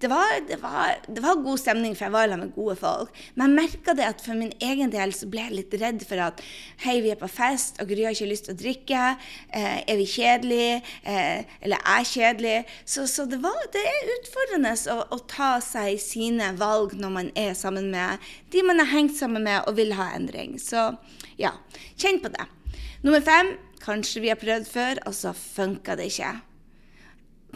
det 0.00 0.08
var, 0.08 0.30
det, 0.48 0.56
var, 0.62 0.94
det 1.04 1.20
var, 1.20 1.40
god 1.44 1.58
stemning, 1.60 1.92
for 1.96 2.06
jeg 2.06 2.14
var 2.14 2.30
sammen 2.30 2.46
med 2.46 2.54
gode 2.56 2.76
folk. 2.80 3.18
Men 3.36 3.52
jeg 3.52 3.58
merka 3.58 3.94
det 3.96 4.06
at 4.08 4.22
for 4.24 4.38
min 4.38 4.52
egen 4.64 4.92
del 4.92 5.12
så 5.12 5.28
ble 5.28 5.42
jeg 5.44 5.56
litt 5.58 5.76
redd 5.82 6.04
for 6.08 6.22
at 6.24 6.40
hei, 6.86 6.96
vi 7.04 7.12
er 7.12 7.20
på 7.20 7.28
fest, 7.28 7.80
og 7.82 7.90
Gry 7.92 8.06
har 8.06 8.16
ikke 8.16 8.30
lyst 8.30 8.48
til 8.48 8.56
å 8.56 8.60
drikke. 8.62 9.02
Eh, 9.52 9.82
er 9.84 10.00
vi 10.00 10.08
kjedelige? 10.08 10.78
Eh, 11.04 11.58
eller 11.60 11.84
er 11.96 12.08
kjedelige? 12.08 12.62
Så, 12.84 13.04
så 13.10 13.26
det, 13.28 13.42
var, 13.44 13.58
det, 13.74 13.84
er 13.84 14.14
utfordrende 14.16 14.72
å, 14.94 14.98
å, 15.12 15.20
ta 15.28 15.52
seg 15.64 16.00
sine 16.00 16.54
valg 16.56 16.96
når 16.96 17.16
man 17.18 17.30
er 17.36 17.52
sammen 17.58 17.92
med 17.92 18.32
de 18.52 18.60
man 18.64 18.80
har 18.80 18.90
hengt 18.92 19.14
sammen 19.16 19.44
med 19.44 19.64
og 19.68 19.76
vil 19.78 19.94
ha 19.96 20.10
endring. 20.16 20.41
Så 20.62 20.90
ja, 21.40 21.54
kjenn 22.00 22.20
på 22.22 22.32
det. 22.32 22.48
Nummer 23.02 23.22
fem. 23.24 23.56
Kanskje 23.82 24.20
vi 24.22 24.30
har 24.30 24.38
prøvd 24.38 24.68
før, 24.70 25.00
og 25.10 25.14
så 25.18 25.32
funka 25.34 25.96
det 25.98 26.06
ikke. 26.12 26.36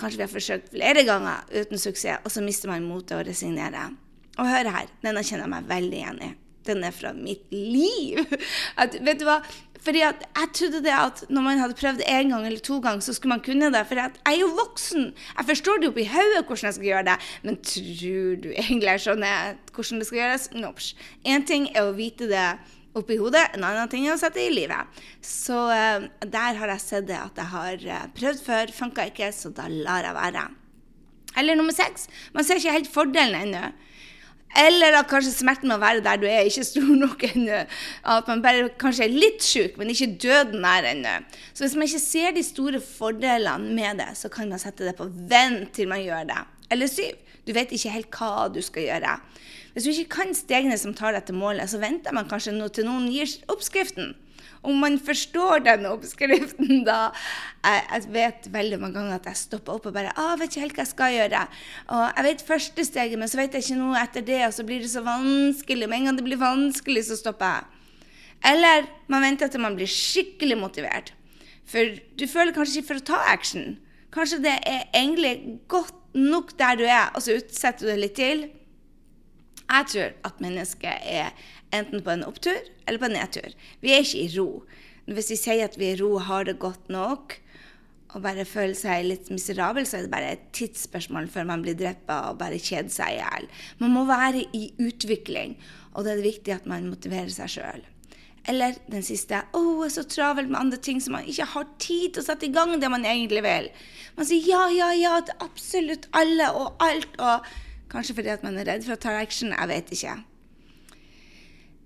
Kanskje 0.01 0.19
vi 0.19 0.25
har 0.25 0.33
forsøkt 0.33 0.73
flere 0.73 1.05
ganger 1.07 1.45
uten 1.55 1.79
suksess, 1.79 2.25
og 2.25 2.35
så 2.35 2.43
mister 2.43 2.73
man 2.73 2.89
motet 2.89 3.15
og 3.21 3.29
resignerer. 3.29 3.95
Og 4.37 4.49
hør 4.49 4.73
her, 4.75 4.91
denne 5.05 5.23
kjenner 5.23 5.47
jeg 5.47 5.53
meg 5.55 5.71
veldig 5.71 6.01
igjen 6.01 6.19
i. 6.27 6.33
Den 6.67 6.83
er 6.83 6.93
fra 6.93 7.13
mitt 7.15 7.47
liv. 7.55 8.27
At, 8.83 8.99
vet 9.07 9.23
du 9.23 9.29
hva? 9.29 9.39
Fordi 9.87 10.01
at 10.03 10.25
jeg 10.25 10.49
trodde 10.59 10.81
det 10.83 10.95
at 10.99 11.21
når 11.31 11.43
man 11.47 11.61
hadde 11.63 11.77
prøvd 11.79 12.01
én 12.11 12.33
gang 12.33 12.47
eller 12.47 12.59
to 12.59 12.81
ganger, 12.83 13.01
så 13.01 13.13
skulle 13.15 13.37
man 13.37 13.45
kunne 13.45 13.71
det. 13.71 13.85
For 13.87 13.95
jeg 13.95 14.11
er 14.27 14.39
jo 14.41 14.49
voksen. 14.59 15.05
Jeg 15.39 15.47
forstår 15.47 15.79
det 15.79 15.91
oppi 15.93 16.05
hodet 16.11 16.43
hvordan 16.47 16.67
jeg 16.67 16.75
skal 16.75 16.89
gjøre 16.89 17.05
det. 17.07 17.17
Men 17.43 17.59
tror 17.63 18.41
du 18.43 18.49
egentlig 18.51 18.89
jeg 18.89 19.05
skjønner 19.05 19.61
hvordan 19.75 20.01
det 20.03 20.09
skal 20.09 20.19
gjøres? 20.19 20.49
Nope. 20.59 20.89
Én 21.23 21.47
ting 21.47 21.69
er 21.71 21.87
å 21.87 21.95
vite 21.95 22.27
det 22.27 22.49
oppi 22.97 23.19
hodet. 23.21 23.45
En 23.57 23.67
annen 23.67 23.91
ting 23.93 24.07
er 24.07 24.15
å 24.15 24.21
sette 24.21 24.43
i 24.43 24.53
livet. 24.53 25.01
Så 25.25 25.57
uh, 25.71 26.07
der 26.23 26.61
har 26.61 26.73
jeg 26.75 26.85
sett 26.85 27.09
det 27.11 27.19
at 27.21 27.41
jeg 27.41 27.53
har 27.53 27.89
uh, 27.89 28.07
prøvd 28.17 28.45
før, 28.45 28.77
funka 28.77 29.11
ikke, 29.13 29.33
så 29.35 29.53
da 29.55 29.69
lar 29.71 30.09
jeg 30.09 30.17
være. 30.17 30.47
Eller 31.37 31.59
nummer 31.59 31.77
seks, 31.77 32.09
man 32.33 32.47
ser 32.47 32.61
ikke 32.61 32.79
helt 32.79 32.93
fordelen 32.93 33.37
ennå. 33.43 33.67
Eller 34.57 34.95
at 34.97 35.09
kanskje 35.11 35.35
smerten 35.35 35.69
med 35.69 35.77
å 35.77 35.83
være 35.83 36.03
der 36.05 36.21
du 36.21 36.25
er, 36.29 36.47
ikke 36.49 36.65
stor 36.65 36.93
nok 37.05 37.27
ennå. 37.29 37.61
At 38.17 38.31
man 38.31 38.43
bare 38.45 38.71
kanskje 38.81 39.09
er 39.09 39.17
litt 39.17 39.45
sjuk, 39.45 39.77
men 39.81 39.93
ikke 39.93 40.15
døden 40.23 40.65
er 40.69 40.91
ennå. 40.95 41.17
Så 41.53 41.67
hvis 41.67 41.77
man 41.77 41.89
ikke 41.89 42.05
ser 42.05 42.37
de 42.37 42.45
store 42.47 42.81
fordelene 42.81 43.77
med 43.77 44.01
det, 44.01 44.13
så 44.17 44.33
kan 44.33 44.49
man 44.53 44.63
sette 44.63 44.87
det 44.87 44.97
på 44.99 45.09
vent 45.29 45.75
til 45.77 45.91
man 45.91 46.05
gjør 46.05 46.31
det. 46.31 46.41
Eller 46.73 46.91
syv. 46.91 47.23
Du 47.47 47.53
vet 47.55 47.71
ikke 47.71 47.93
helt 47.95 48.17
hva 48.17 48.49
du 48.51 48.59
skal 48.65 48.89
gjøre. 48.89 49.19
Hvis 49.77 49.85
du 49.85 49.93
ikke 49.93 50.23
kan 50.23 50.31
stegene 50.33 50.79
som 50.81 50.95
tar 50.97 51.13
deg 51.13 51.27
til 51.29 51.37
målet, 51.37 51.69
så 51.69 51.77
venter 51.77 52.15
man 52.17 52.25
kanskje 52.31 52.55
noe 52.57 52.73
til 52.73 52.87
noen 52.89 53.11
gir 53.13 53.29
oppskriften. 53.53 54.15
Om 54.65 54.79
man 54.81 54.97
forstår 54.97 55.67
den 55.67 55.85
oppskriften, 55.91 56.81
da 56.89 57.11
jeg, 57.61 57.83
jeg, 57.91 58.07
vet 58.15 58.49
veldig 58.55 58.79
mange 58.81 58.97
ganger 58.97 59.19
at 59.19 59.29
jeg 59.29 59.43
stopper 59.43 59.77
opp 59.77 59.91
og 59.91 59.99
bare 59.99 60.15
ah, 60.17 60.33
'Vet 60.41 60.49
ikke 60.57 60.65
helt 60.65 60.81
hva 60.81 60.87
jeg 60.87 60.93
skal 60.95 61.19
gjøre.' 61.19 61.45
Og 61.93 62.03
jeg 62.09 62.29
vet 62.31 62.47
første 62.49 62.89
steget, 62.89 63.21
men 63.21 63.29
så 63.29 63.43
vet 63.43 63.53
jeg 63.53 63.69
ikke 63.69 63.79
noe 63.83 64.01
etter 64.01 64.25
det, 64.25 64.41
og 64.49 64.57
så 64.57 64.65
blir 64.65 64.81
det 64.81 64.91
så 64.97 65.05
vanskelig. 65.05 65.89
Med 65.93 65.99
en 65.99 66.09
gang 66.09 66.19
det 66.23 66.25
blir 66.25 66.41
vanskelig, 66.41 67.05
så 67.11 67.21
stopper 67.21 67.59
jeg. 67.59 67.65
Eller 68.57 68.89
man 69.13 69.29
venter 69.29 69.53
til 69.53 69.61
man 69.61 69.77
blir 69.77 69.93
skikkelig 69.93 70.57
motivert. 70.57 71.13
For 71.69 72.01
du 72.17 72.25
føler 72.25 72.57
kanskje 72.57 72.81
ikke 72.81 72.95
for 72.95 73.05
å 73.05 73.09
ta 73.13 73.25
action. 73.29 73.77
Kanskje 74.09 74.41
det 74.41 74.57
er 74.65 74.87
egentlig 74.97 75.59
godt 75.69 76.17
nok 76.17 76.57
der 76.57 76.79
du 76.81 76.87
er, 76.89 77.11
og 77.13 77.21
så 77.21 77.37
utsetter 77.37 77.85
du 77.85 77.93
det 77.93 78.03
litt 78.07 78.17
til. 78.17 78.49
Jeg 79.67 79.89
tror 79.93 80.13
at 80.29 80.43
mennesket 80.43 81.09
er 81.11 81.33
enten 81.75 82.05
på 82.05 82.13
en 82.13 82.27
opptur 82.27 82.59
eller 82.87 83.01
på 83.03 83.09
en 83.09 83.17
nedtur. 83.19 83.57
Vi 83.83 83.95
er 83.95 84.05
ikke 84.05 84.23
i 84.23 84.31
ro. 84.37 84.51
Hvis 85.07 85.33
vi 85.33 85.39
sier 85.41 85.67
at 85.67 85.79
vi 85.79 85.91
er 85.91 85.99
i 85.99 86.03
ro, 86.03 86.17
har 86.23 86.47
det 86.47 86.59
godt 86.63 86.89
nok, 86.93 87.37
og 88.15 88.23
bare 88.25 88.47
føler 88.49 88.77
seg 88.79 89.09
litt 89.09 89.29
miserabel, 89.33 89.87
så 89.87 89.99
er 89.99 90.07
det 90.07 90.13
bare 90.13 90.31
et 90.37 90.47
tidsspørsmål 90.57 91.27
før 91.33 91.49
man 91.51 91.65
blir 91.65 91.77
drept 91.79 92.09
og 92.13 92.39
bare 92.41 92.61
kjeder 92.63 92.93
seg 92.93 93.17
i 93.17 93.19
hjel. 93.21 93.51
Man 93.83 93.93
må 93.93 94.07
være 94.09 94.47
i 94.57 94.71
utvikling, 94.81 95.59
og 95.93 96.07
det 96.07 96.15
er 96.15 96.25
viktig 96.25 96.55
at 96.55 96.71
man 96.71 96.89
motiverer 96.89 97.33
seg 97.35 97.53
sjøl. 97.59 97.85
Eller 98.47 98.77
den 98.87 99.03
siste 99.03 99.43
'Å, 99.43 99.59
oh, 99.59 99.83
jeg 99.83 99.91
er 99.91 99.95
så 99.97 100.05
travel 100.07 100.47
med 100.49 100.61
andre 100.61 100.79
ting 100.79 101.01
som 101.03 101.17
man 101.19 101.27
ikke 101.27 101.49
har 101.51 101.67
tid 101.83 102.15
til 102.15 102.23
å 102.23 102.27
sette 102.29 102.47
i 102.47 102.55
gang 102.55 102.77
det 102.79 102.91
man 102.91 103.05
egentlig 103.05 103.43
vil'. 103.43 103.73
Man 104.17 104.27
sier 104.27 104.47
ja, 104.47 104.69
ja, 104.71 104.91
ja 104.95 105.21
til 105.21 105.43
absolutt 105.43 106.07
alle 106.15 106.53
og 106.55 106.77
alt, 106.81 107.19
og 107.19 107.43
kanskje 107.93 108.19
fordi 108.19 108.35
at 108.35 108.47
man 108.47 108.59
er 108.59 108.69
redd 108.71 108.87
for 108.87 108.97
å 108.97 109.03
ta 109.03 109.19
action. 109.21 109.55
Jeg 109.55 109.73
vet 109.73 109.95
ikke. 109.97 110.17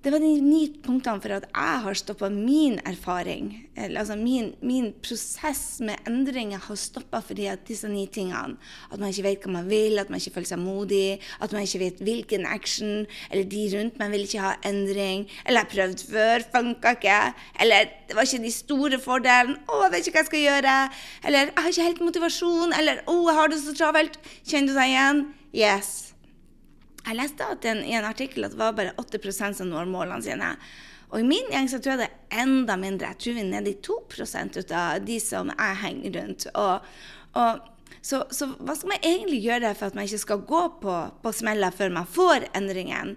Det 0.00 0.08
var 0.08 0.22
de 0.24 0.28
ni 0.40 0.62
punktene 0.80 1.20
for 1.20 1.34
at 1.36 1.44
jeg 1.44 1.80
har 1.84 1.96
stoppa 1.98 2.30
min 2.32 2.78
erfaring. 2.88 3.50
Altså 3.76 4.14
min, 4.16 4.54
min, 4.64 4.94
prosess 5.04 5.76
med 5.84 6.00
endringer 6.08 6.62
har 6.64 6.78
stoppa 6.80 7.18
fordi 7.20 7.50
at 7.52 7.66
disse 7.68 7.88
ni 7.88 8.06
tingene 8.08 8.56
At 8.88 8.96
man 8.96 9.10
ikke 9.12 9.26
vet 9.26 9.44
hva 9.44 9.52
man 9.58 9.68
vil, 9.68 10.00
at 10.00 10.08
man 10.08 10.16
ikke 10.16 10.38
føler 10.38 10.48
seg 10.48 10.62
modig, 10.62 11.18
at 11.44 11.52
man 11.52 11.66
ikke 11.66 11.82
vet 11.82 12.00
hvilken 12.00 12.46
action, 12.48 13.04
eller 13.28 13.44
de 13.52 13.64
rundt 13.74 13.98
meg 14.00 14.14
vil 14.14 14.24
ikke 14.24 14.46
ha 14.46 14.54
endring, 14.70 15.26
eller 15.44 15.60
jeg 15.60 15.66
har 15.66 15.74
prøvd 15.74 16.06
før, 16.14 16.46
funka 16.54 16.94
ikke, 16.96 17.18
eller 17.60 17.92
det 18.08 18.16
var 18.16 18.28
ikke 18.30 18.46
de 18.46 18.54
store 18.54 19.00
fordelene, 19.04 19.58
å, 19.68 19.82
jeg 19.84 19.92
vet 19.98 20.08
ikke 20.08 20.16
hva 20.16 20.24
jeg 20.24 20.30
skal 20.30 20.46
gjøre, 20.46 20.78
eller 21.26 21.44
jeg 21.44 21.58
har 21.58 21.74
ikke 21.74 21.90
helt 21.90 22.02
motivasjon, 22.08 22.72
eller 22.80 23.04
å, 23.04 23.18
jeg 23.28 23.38
har 23.42 23.52
det 23.52 23.60
så 23.66 23.76
travelt. 23.76 24.18
Kjenner 24.48 24.72
du 24.72 24.80
deg 24.80 24.94
igjen? 24.94 25.22
Yes. 25.56 26.12
Jeg 27.00 27.16
leste 27.16 27.46
en, 27.70 27.82
i 27.82 27.96
en 27.96 28.06
artikkel 28.06 28.46
at 28.46 28.54
det 28.54 28.60
var 28.60 28.76
bare 28.76 28.94
8 29.00 29.32
som 29.56 29.70
når 29.70 29.88
målene 29.90 30.22
sine. 30.22 30.54
Og 31.10 31.20
i 31.20 31.26
min 31.26 31.48
gjeng 31.50 31.66
så 31.70 31.80
tror 31.82 31.96
jeg 31.96 32.02
det 32.04 32.10
er 32.10 32.42
enda 32.44 32.76
mindre. 32.78 33.10
Jeg 33.10 33.18
tror 33.18 33.34
vi 33.34 33.42
er 33.42 33.50
nede 33.50 33.72
i 33.72 33.80
2 33.82 33.98
ut 34.56 34.72
av 34.72 35.04
de 35.04 35.18
som 35.20 35.50
jeg 35.50 35.80
henger 35.82 36.20
rundt. 36.20 36.46
Og, 36.54 36.86
og, 37.34 37.60
så, 38.00 38.24
så, 38.30 38.52
hva 38.60 38.76
skal 38.76 38.94
man 38.94 39.02
egentlig 39.02 39.40
gjøre 39.42 39.74
for 39.74 39.90
at 39.90 39.96
man 39.98 40.06
ikke 40.06 40.22
skal 40.22 40.44
gå 40.46 40.62
på, 40.82 40.98
på 41.22 41.32
smella 41.32 41.72
før 41.74 41.90
man 41.98 42.06
får 42.06 42.46
endringen? 42.54 43.16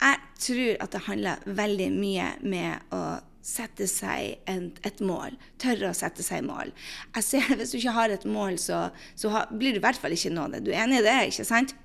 Jeg 0.00 0.20
tror 0.40 0.76
at 0.80 0.92
det 0.94 1.02
handler 1.08 1.42
veldig 1.44 1.90
mye 1.92 2.28
med 2.40 2.94
å 2.94 3.02
sette 3.44 3.86
seg 3.88 4.40
et, 4.50 4.80
et 4.86 5.02
mål. 5.04 5.36
Tørre 5.60 5.90
å 5.90 5.96
sette 5.96 6.24
seg 6.24 6.44
mål. 6.46 6.72
Jeg 7.16 7.26
ser 7.26 7.54
Hvis 7.56 7.72
du 7.72 7.78
ikke 7.80 7.96
har 7.96 8.12
et 8.12 8.26
mål, 8.28 8.58
så, 8.60 8.88
så 9.18 9.32
ha, 9.34 9.46
blir 9.50 9.74
du 9.74 9.80
i 9.80 9.84
hvert 9.84 10.00
fall 10.00 10.16
ikke 10.16 10.32
nå 10.34 10.48
det. 10.52 10.64
Du 10.66 10.72
er 10.74 10.84
enig 10.84 11.00
i 11.00 11.06
det, 11.06 11.16
ikke 11.30 11.48
sant? 11.48 11.76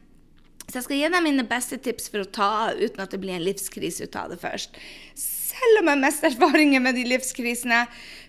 Så 0.66 0.80
jeg 0.80 0.86
skal 0.88 0.98
gi 0.98 1.10
deg 1.14 1.24
mine 1.24 1.46
beste 1.48 1.78
tips 1.78 2.10
for 2.10 2.24
å 2.24 2.32
ta 2.34 2.48
av 2.66 2.80
uten 2.82 3.04
at 3.04 3.12
det 3.14 3.22
blir 3.22 3.36
en 3.36 3.46
livskrise 3.46 4.08
ut 4.08 4.16
av 4.18 4.32
det 4.34 4.40
først. 4.42 4.80
Selv 5.16 5.80
om 5.80 5.88
jeg 5.88 5.94
har 5.94 6.02
mest 6.02 6.26
erfaringer 6.26 6.82
med 6.84 6.98
de 6.98 7.06
livskrisene, 7.08 7.84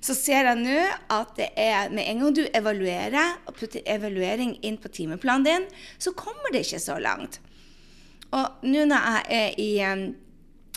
så 0.05 0.15
ser 0.15 0.51
jeg 0.51 0.61
nå 0.61 0.83
at 1.17 1.33
det 1.41 1.49
er 1.59 1.91
med 1.95 2.05
en 2.05 2.23
gang 2.23 2.37
du 2.37 2.45
evaluerer 2.47 3.41
og 3.49 3.57
putter 3.57 3.83
evaluering 3.89 4.55
inn 4.67 4.77
på 4.79 4.93
timeplanen 4.93 5.49
din, 5.49 5.67
så 5.99 6.13
kommer 6.15 6.53
det 6.53 6.67
ikke 6.67 6.83
så 6.85 7.01
langt. 7.03 7.41
Og 8.37 8.69
nå 8.69 8.85
når 8.91 9.09
jeg 9.09 9.41
er 9.41 9.59
i 9.63 9.73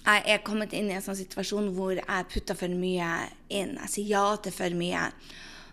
jeg 0.05 0.23
er 0.33 0.45
kommet 0.45 0.73
inn 0.73 0.89
i 0.89 0.95
en 0.97 1.03
sånn 1.03 1.17
situasjon 1.19 1.73
hvor 1.75 1.97
jeg 1.99 2.29
putter 2.31 2.57
for 2.57 2.71
mye 2.71 3.09
inn. 3.51 3.75
Jeg 3.83 3.93
sier 3.93 4.13
ja 4.15 4.25
til 4.41 4.55
for 4.55 4.79
mye 4.79 5.09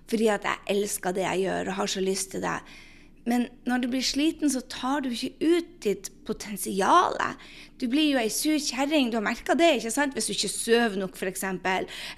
fordi 0.07 0.29
at 0.31 0.45
jeg 0.47 0.77
elsker 0.77 1.15
det 1.17 1.25
jeg 1.25 1.47
gjør 1.49 1.73
og 1.73 1.79
har 1.81 1.91
så 1.91 2.03
lyst 2.05 2.31
til 2.35 2.45
det. 2.45 2.59
Men 3.27 3.49
når 3.67 3.81
du 3.83 3.89
blir 3.91 4.05
sliten, 4.07 4.47
så 4.51 4.61
tar 4.71 5.03
du 5.03 5.09
ikke 5.11 5.33
ut 5.43 5.71
ditt 5.83 6.13
potensial. 6.29 7.17
Du 7.81 7.89
blir 7.91 8.13
jo 8.13 8.21
ei 8.21 8.31
sur 8.31 8.55
kjerring. 8.55 9.11
Du 9.11 9.17
har 9.19 9.25
merka 9.27 9.57
det 9.59 9.73
ikke 9.81 9.91
sant? 9.91 10.15
hvis 10.15 10.29
du 10.31 10.35
ikke 10.37 10.53
sover 10.53 10.95
nok, 11.01 11.19
f.eks. 11.19 11.43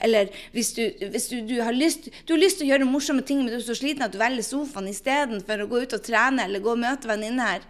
Eller 0.04 0.28
hvis, 0.52 0.74
du, 0.76 0.84
hvis 1.08 1.30
du, 1.32 1.38
du, 1.48 1.56
har 1.64 1.72
lyst, 1.72 2.10
du, 2.28 2.34
har 2.34 2.42
lyst, 2.42 2.60
til 2.60 2.68
å 2.68 2.70
gjøre 2.74 2.90
morsomme 2.92 3.24
ting, 3.24 3.40
men 3.40 3.54
du 3.54 3.56
er 3.56 3.64
så 3.64 3.78
sliten 3.78 4.04
at 4.04 4.12
du 4.12 4.20
velger 4.20 4.44
sofaen 4.44 4.92
istedenfor 4.92 5.64
å 5.64 5.70
gå 5.70 5.80
ut 5.86 5.96
og 5.96 6.04
trene 6.04 6.44
eller 6.44 6.64
gå 6.64 6.76
og 6.76 6.82
møte 6.84 7.08
venninner. 7.08 7.64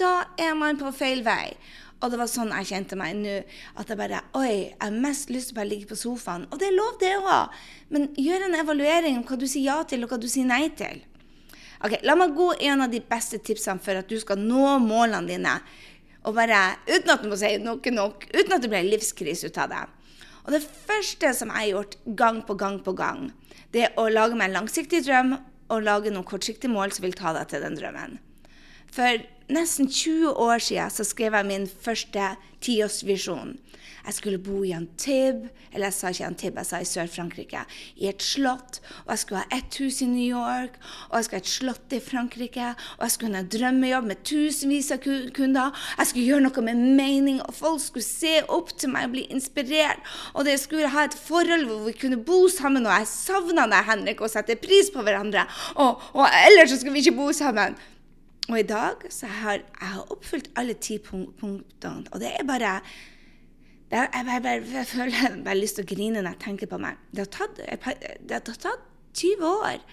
Da 0.00 0.14
er 0.40 0.56
man 0.56 0.80
på 0.80 0.96
feil 0.96 1.20
vei. 1.28 1.52
Og 2.04 2.12
det 2.12 2.18
var 2.20 2.28
sånn 2.28 2.52
jeg 2.52 2.68
kjente 2.70 2.98
meg 2.98 3.16
nå. 3.18 3.34
At 3.80 3.90
jeg 3.90 3.98
bare 3.98 4.22
Oi, 4.36 4.50
jeg 4.68 4.78
har 4.82 4.94
mest 4.94 5.32
lyst 5.32 5.50
til 5.50 5.56
å 5.56 5.60
bare 5.60 5.70
ligge 5.70 5.90
på 5.90 5.98
sofaen. 5.98 6.46
Og 6.50 6.60
det 6.60 6.68
er 6.68 6.76
lov, 6.76 6.96
det 7.00 7.14
òg. 7.22 7.58
Men 7.94 8.08
gjør 8.20 8.46
en 8.46 8.58
evaluering 8.60 9.20
om 9.20 9.26
hva 9.28 9.38
du 9.40 9.46
sier 9.48 9.70
ja 9.70 9.78
til, 9.88 10.04
og 10.04 10.12
hva 10.12 10.20
du 10.20 10.28
sier 10.30 10.48
nei 10.48 10.66
til. 10.76 11.02
Ok, 11.84 11.98
La 12.08 12.16
meg 12.16 12.36
gå 12.36 12.52
en 12.68 12.84
av 12.84 12.92
de 12.92 13.02
beste 13.04 13.40
tipsene 13.44 13.82
for 13.82 13.98
at 14.00 14.08
du 14.08 14.16
skal 14.20 14.40
nå 14.40 14.78
målene 14.84 15.28
dine. 15.28 15.58
Og 16.26 16.36
bare, 16.36 16.76
Uten 16.88 17.12
at 17.14 17.22
du 17.22 17.30
må 17.30 17.38
si 17.40 17.56
nok 17.62 17.88
nok, 17.94 18.28
uten 18.34 18.56
at 18.56 18.64
det 18.64 18.72
blir 18.72 18.88
livskrise 18.90 19.48
ut 19.48 19.60
av 19.62 19.72
det. 19.72 19.84
Og 20.46 20.52
Det 20.54 20.62
første 20.62 21.32
som 21.34 21.50
jeg 21.50 21.56
har 21.56 21.72
gjort 21.72 21.96
gang 22.18 22.42
på 22.46 22.54
gang 22.54 22.78
på 22.84 22.94
gang, 22.94 23.30
det 23.74 23.88
er 23.88 23.96
å 23.98 24.08
lage 24.08 24.36
meg 24.38 24.50
en 24.50 24.60
langsiktig 24.60 25.02
drøm 25.06 25.34
og 25.34 25.82
lage 25.82 26.12
noen 26.12 26.26
kortsiktige 26.26 26.70
mål 26.70 26.94
som 26.94 27.06
vil 27.06 27.16
ta 27.18 27.32
deg 27.34 27.48
til 27.50 27.64
den 27.64 27.74
drømmen. 27.78 28.18
For 28.94 29.24
nesten 29.48 29.88
20 29.88 30.32
år 30.32 30.58
siden 30.58 30.90
så 30.90 31.04
skrev 31.04 31.34
jeg 31.38 31.46
min 31.46 31.68
første 31.68 32.34
tiårsvisjon. 32.64 33.56
Jeg 34.06 34.14
skulle 34.14 34.38
bo 34.38 34.60
i 34.62 34.70
Antibes, 34.70 35.50
eller 35.74 35.88
jeg 35.88 35.94
sa 35.96 36.10
ikke 36.12 36.26
Antibes, 36.28 36.68
jeg 36.70 36.70
sa 36.70 36.78
i 36.78 36.86
Sør-Frankrike, 36.86 37.64
i 37.98 38.06
et 38.06 38.22
slott. 38.22 38.78
Og 39.04 39.10
jeg 39.10 39.18
skulle 39.18 39.40
ha 39.42 39.58
ett 39.58 39.78
hus 39.82 39.98
i 40.04 40.06
New 40.06 40.22
York, 40.22 40.76
og 41.08 41.16
jeg 41.16 41.26
skulle 41.26 41.40
ha 41.40 41.42
et 41.42 41.50
slott 41.50 41.96
i 41.96 42.00
Frankrike. 42.00 42.68
Og 42.98 43.02
jeg 43.02 43.14
skulle 43.16 43.34
ha 43.34 43.42
en 43.42 43.50
drømmejobb 43.50 44.06
med 44.06 44.22
tusenvis 44.30 44.92
av 44.94 45.02
kunder. 45.02 45.74
Jeg 45.98 46.10
skulle 46.12 46.28
gjøre 46.28 46.46
noe 46.46 46.64
med 46.68 46.84
mening, 47.00 47.42
og 47.42 47.58
folk 47.58 47.82
skulle 47.82 48.06
se 48.06 48.36
opp 48.46 48.70
til 48.78 48.94
meg 48.94 49.08
og 49.08 49.16
bli 49.16 49.26
inspirert. 49.34 50.14
Og 50.38 50.46
det 50.46 50.54
skulle 50.62 50.92
ha 50.94 51.08
et 51.08 51.18
forhold 51.26 51.66
hvor 51.66 51.82
vi 51.88 51.98
kunne 51.98 52.22
bo 52.30 52.44
sammen, 52.52 52.86
og 52.86 52.94
jeg 52.94 53.10
savna 53.10 53.66
deg, 53.74 53.90
Henrik, 53.90 54.22
og 54.22 54.30
sette 54.30 54.54
pris 54.62 54.94
på 54.94 55.02
hverandre. 55.02 55.48
Og, 55.74 55.98
og 56.14 56.30
ellers 56.46 56.70
så 56.70 56.78
skulle 56.78 56.94
vi 56.94 57.08
ikke 57.08 57.18
bo 57.18 57.32
sammen. 57.34 57.74
Og 58.46 58.58
i 58.60 58.66
dag 58.66 59.06
så 59.10 59.28
har 59.40 59.58
jeg 59.58 59.90
har 59.90 60.12
oppfylt 60.14 60.50
alle 60.58 60.76
ti 60.78 60.98
punktene, 61.02 62.06
og 62.12 62.20
det 62.22 62.32
er 62.36 62.46
bare 62.46 62.80
det 63.86 64.00
er, 64.00 64.08
jeg, 64.10 64.42
bare, 64.42 64.54
jeg, 64.66 64.86
føler 64.90 65.14
jeg 65.14 65.44
bare 65.46 65.58
lyst 65.60 65.78
til 65.78 65.86
å 65.86 65.90
grine 65.92 66.18
når 66.18 66.32
jeg 66.32 66.42
tenker 66.42 66.70
på 66.70 66.78
meg. 66.82 66.98
Det 67.14 67.22
har 67.22 67.28
tatt, 67.30 67.60
det 68.18 68.34
har 68.34 68.42
tatt 68.42 68.82
20 69.14 69.46
år. 69.46 69.84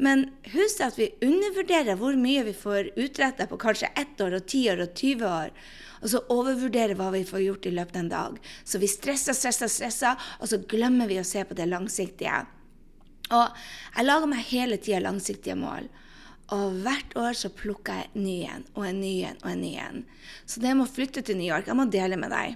Men 0.00 0.26
husk 0.52 0.80
at 0.84 0.96
vi 0.96 1.10
undervurderer 1.24 1.96
hvor 2.00 2.16
mye 2.20 2.46
vi 2.48 2.54
får 2.56 2.94
utretta 2.96 3.46
på 3.48 3.58
kanskje 3.60 3.92
ett 3.96 4.20
år 4.20 4.38
og 4.38 4.48
ti 4.48 4.62
år 4.72 4.82
og 4.84 4.96
20 4.96 5.28
år. 5.28 5.52
Og 6.00 6.10
så 6.12 6.22
overvurderer 6.32 6.96
hva 6.96 7.10
vi 7.14 7.22
får 7.28 7.44
gjort 7.44 7.68
i 7.68 7.74
løpet 7.76 7.96
av 7.96 8.02
en 8.02 8.10
dag. 8.12 8.40
Så 8.64 8.80
vi 8.80 8.88
stresser, 8.88 9.36
stresser, 9.36 9.72
stresser, 9.72 10.26
og 10.40 10.48
så 10.48 10.60
glemmer 10.68 11.08
vi 11.08 11.20
å 11.20 11.28
se 11.28 11.44
på 11.44 11.56
det 11.56 11.68
langsiktige. 11.70 12.42
Og 13.36 13.62
jeg 13.96 14.08
lager 14.08 14.32
meg 14.32 14.48
hele 14.52 14.80
tida 14.80 15.00
langsiktige 15.04 15.56
mål. 15.58 15.88
Og 16.54 16.76
hvert 16.84 17.16
år 17.18 17.34
så 17.34 17.50
plukker 17.50 17.98
jeg 17.98 18.10
en 18.12 18.22
ny 18.26 18.36
en 18.46 18.66
og 18.76 18.84
en 18.86 19.00
ny 19.02 19.14
en 19.26 19.40
og 19.42 19.50
en 19.50 19.64
ny 19.64 19.72
en. 19.82 20.04
Så 20.46 20.62
det 20.62 20.76
med 20.76 20.86
å 20.86 20.92
flytte 20.92 21.24
til 21.26 21.40
New 21.40 21.48
York, 21.48 21.66
jeg 21.66 21.78
må 21.78 21.88
dele 21.90 22.18
med 22.20 22.30
deg. 22.30 22.54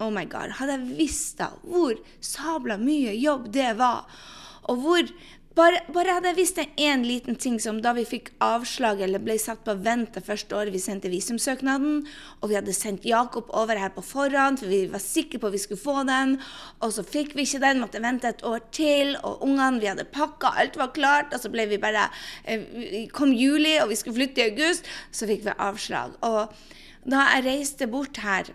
Oh 0.00 0.10
my 0.12 0.26
god. 0.28 0.56
Hadde 0.58 0.76
jeg 0.76 0.98
visst 0.98 1.40
da 1.40 1.50
hvor 1.64 1.96
sabla 2.24 2.76
mye 2.80 3.14
jobb 3.16 3.48
det 3.52 3.72
var, 3.80 4.08
og 4.68 4.84
hvor 4.84 5.08
bare, 5.60 5.80
bare 5.92 6.14
hadde 6.16 6.30
jeg 6.30 6.38
visst 6.38 6.58
én 6.80 7.02
liten 7.04 7.36
ting 7.40 7.58
som 7.62 7.80
da 7.84 7.92
vi 7.96 8.06
fikk 8.08 8.30
avslag 8.44 9.02
eller 9.04 9.22
ble 9.22 9.36
satt 9.40 9.62
på 9.66 9.74
vent 9.84 10.14
det 10.16 10.22
første 10.24 10.56
året 10.56 10.72
vi 10.74 10.80
sendte 10.82 11.10
visumsøknaden, 11.12 12.04
og 12.40 12.50
vi 12.50 12.56
hadde 12.56 12.74
sendt 12.76 13.06
Jakob 13.08 13.50
over 13.56 13.78
her 13.80 13.92
på 13.94 14.04
forhånd, 14.04 14.62
for 14.62 14.72
vi 14.72 14.82
var 14.92 15.02
sikre 15.04 15.40
på 15.40 15.50
at 15.50 15.56
vi 15.56 15.62
skulle 15.62 15.82
få 15.82 16.04
den, 16.08 16.36
og 16.80 16.94
så 16.96 17.04
fikk 17.06 17.34
vi 17.36 17.44
ikke 17.46 17.62
den, 17.64 17.82
måtte 17.82 18.02
vente 18.02 18.30
et 18.30 18.44
år 18.46 18.64
til, 18.74 19.16
og 19.20 19.44
ungene 19.46 19.80
Vi 19.80 19.88
hadde 19.88 20.08
pakka, 20.12 20.54
alt 20.60 20.76
var 20.76 20.92
klart, 20.96 21.34
og 21.34 21.40
så 21.42 21.50
ble 21.52 21.66
vi 21.70 21.80
bare 21.80 22.08
eh, 22.44 23.06
Kom 23.14 23.32
juli, 23.32 23.76
og 23.80 23.88
vi 23.92 23.98
skulle 24.00 24.18
flytte 24.18 24.42
i 24.42 24.50
august, 24.50 24.88
så 25.12 25.28
fikk 25.30 25.46
vi 25.46 25.56
avslag. 25.56 26.16
Og 26.26 26.52
da 27.08 27.24
jeg 27.34 27.46
reiste 27.46 27.88
bort 27.88 28.20
her 28.24 28.50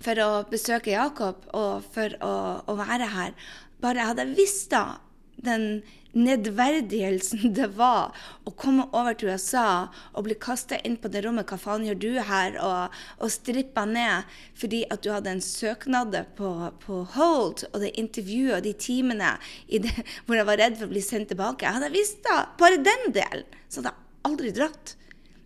for 0.00 0.20
å 0.22 0.30
besøke 0.48 0.94
Jakob 0.94 1.44
og 1.56 1.84
for 1.94 2.14
å, 2.24 2.34
å 2.64 2.78
være 2.78 3.10
her. 3.12 3.36
Bare 3.82 4.08
hadde 4.10 4.24
jeg 4.24 4.38
visst 4.38 4.70
da 4.72 5.00
den 5.44 5.82
nedverdigelsen 6.16 7.52
det 7.58 7.68
var 7.76 8.16
å 8.48 8.52
komme 8.56 8.86
over 8.96 9.16
til 9.18 9.32
USA 9.32 9.88
og 10.12 10.26
bli 10.26 10.36
kasta 10.40 10.78
inn 10.86 10.96
på 11.00 11.10
det 11.12 11.24
rommet 11.26 11.48
'Hva 11.48 11.58
faen 11.60 11.86
gjør 11.86 12.00
du 12.00 12.10
her?' 12.30 12.58
og, 12.64 12.94
og 13.18 13.32
strippa 13.32 13.84
ned 13.88 14.28
fordi 14.58 14.84
at 14.90 15.02
du 15.04 15.10
hadde 15.12 15.34
en 15.36 15.44
søknad 15.44 16.16
på, 16.36 16.52
på 16.84 17.02
hold, 17.14 17.66
og 17.72 17.80
det 17.82 17.94
intervjuet 18.00 18.56
og 18.58 18.64
de 18.66 18.72
timene 18.72 19.34
det, 19.68 19.92
hvor 20.26 20.38
jeg 20.38 20.48
var 20.48 20.60
redd 20.60 20.78
for 20.78 20.88
å 20.88 20.94
bli 20.94 21.04
sendt 21.04 21.32
tilbake. 21.32 21.68
Hadde 21.68 21.90
Jeg 21.90 21.98
visst 21.98 22.22
da 22.26 22.46
bare 22.60 22.80
den 22.82 23.12
delen, 23.12 23.46
så 23.68 23.82
hadde 23.82 23.92
jeg 23.92 24.30
aldri 24.30 24.54
dratt. 24.56 24.94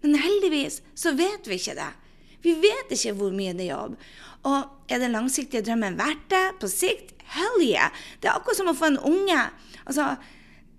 Men 0.03 0.19
heldigvis 0.19 0.81
så 0.99 1.13
vet 1.15 1.47
vi 1.47 1.59
ikke 1.61 1.79
det. 1.79 1.91
Vi 2.43 2.57
vet 2.59 2.91
ikke 2.91 3.15
hvor 3.19 3.35
mye 3.35 3.55
det 3.55 3.69
er 3.69 3.77
jobb. 3.77 3.99
Og 4.51 4.91
er 4.91 5.03
den 5.03 5.15
langsiktige 5.15 5.63
drømmen 5.63 5.99
verdt 5.99 6.25
det 6.33 6.47
på 6.63 6.71
sikt? 6.71 7.15
Hell 7.33 7.63
yeah! 7.63 7.93
Det 8.21 8.29
er 8.29 8.37
akkurat 8.37 8.59
som 8.59 8.71
å 8.73 8.77
få 8.77 8.91
en 8.91 8.99
unge. 8.99 9.45
Altså, 9.87 10.17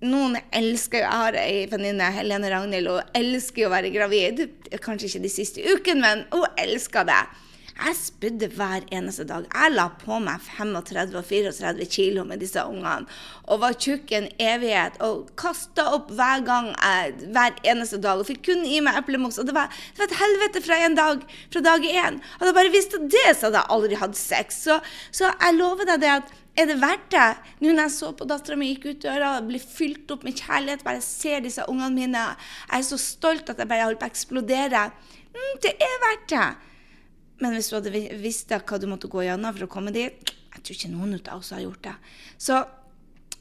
noen 0.03 0.37
elsker 0.53 1.03
Jeg 1.03 1.21
har 1.23 1.37
ei 1.39 1.63
venninne, 1.71 2.11
Helene 2.15 2.51
Ragnhild, 2.51 2.91
hun 2.91 3.15
elsker 3.17 3.67
å 3.67 3.73
være 3.73 3.93
gravid. 3.93 4.45
Kanskje 4.83 5.09
ikke 5.09 5.25
de 5.25 5.31
siste 5.31 5.65
ukene, 5.73 6.03
men 6.03 6.27
hun 6.33 6.45
elsker 6.61 7.07
det. 7.07 7.23
Jeg 7.73 7.95
spydde 7.97 8.47
hver 8.53 8.83
eneste 8.93 9.23
dag. 9.25 9.47
Jeg 9.49 9.73
la 9.73 9.87
på 9.97 10.19
meg 10.21 10.41
35 10.45 11.15
og 11.17 11.25
34 11.25 11.87
kilo 11.89 12.25
med 12.27 12.43
disse 12.43 12.61
ungene 12.61 13.07
og 13.49 13.63
var 13.63 13.73
tjukk 13.81 14.13
en 14.13 14.27
evighet 14.39 14.99
og 15.03 15.31
kasta 15.39 15.87
opp 15.95 16.11
hver 16.13 16.45
gang 16.45 16.69
jeg, 16.69 17.15
hver 17.33 17.57
eneste 17.73 17.97
dag 18.03 18.21
og 18.21 18.29
fikk 18.29 18.43
kun 18.51 18.61
i 18.67 18.77
meg 18.85 19.01
eplemos. 19.01 19.39
Og 19.41 19.49
det 19.49 19.57
var, 19.57 19.73
det 19.93 20.03
var, 20.03 20.11
et 20.11 20.21
helvete 20.21 20.63
fra 20.67 20.79
en 20.85 20.99
dag, 20.99 21.25
fra 21.49 21.65
dag 21.65 21.89
én. 21.89 22.21
Hadde 22.37 22.51
jeg 22.51 22.59
bare 22.59 22.75
visst 22.77 22.95
det, 23.01 23.25
så 23.33 23.49
hadde 23.49 23.63
jeg 23.63 23.75
aldri 23.77 24.01
hatt 24.05 24.21
sex. 24.21 24.63
Så, 24.67 24.79
så 25.11 25.33
jeg 25.33 25.57
lover 25.57 25.89
deg 25.89 26.05
det 26.05 26.13
at 26.19 26.39
er 26.53 26.67
det 26.69 26.75
verdt 26.81 27.07
det? 27.13 27.29
Nå 27.63 27.71
når 27.71 27.87
jeg 27.87 27.93
så 27.95 28.11
på 28.13 28.27
dattera 28.29 28.57
mi 28.59 28.67
gikk 28.69 28.85
ut 28.91 29.05
døra 29.07 29.31
og 29.39 29.47
ble 29.49 29.61
fylt 29.61 30.11
opp 30.13 30.25
med 30.27 30.37
kjærlighet, 30.37 30.83
bare 30.85 31.01
ser 31.01 31.41
disse 31.41 31.65
ungene 31.69 31.95
mine, 31.95 32.25
jeg 32.67 32.77
er 32.77 32.85
så 32.85 32.99
stolt 33.01 33.49
at 33.49 33.61
jeg 33.61 33.69
bare 33.71 33.87
holder 33.87 34.01
på 34.01 34.05
å 34.05 34.13
eksplodere. 34.13 34.83
Mm, 35.33 35.55
det 35.65 35.73
er 35.81 35.97
verdt 36.03 36.27
det. 36.35 36.49
Men 37.41 37.57
hvis 37.57 37.71
du 37.71 37.77
hadde 37.79 38.03
visst 38.21 38.53
hva 38.53 38.79
du 38.79 38.85
måtte 38.91 39.09
gå 39.11 39.25
gjennom 39.25 39.55
for 39.55 39.65
å 39.65 39.71
komme 39.71 39.91
dit 39.91 40.29
Jeg 40.53 40.61
tror 40.61 40.77
ikke 40.77 40.91
noen 40.93 41.15
av 41.17 41.39
oss 41.41 41.49
har 41.55 41.63
gjort 41.63 41.87
det. 41.87 41.95
Så, 42.37 42.59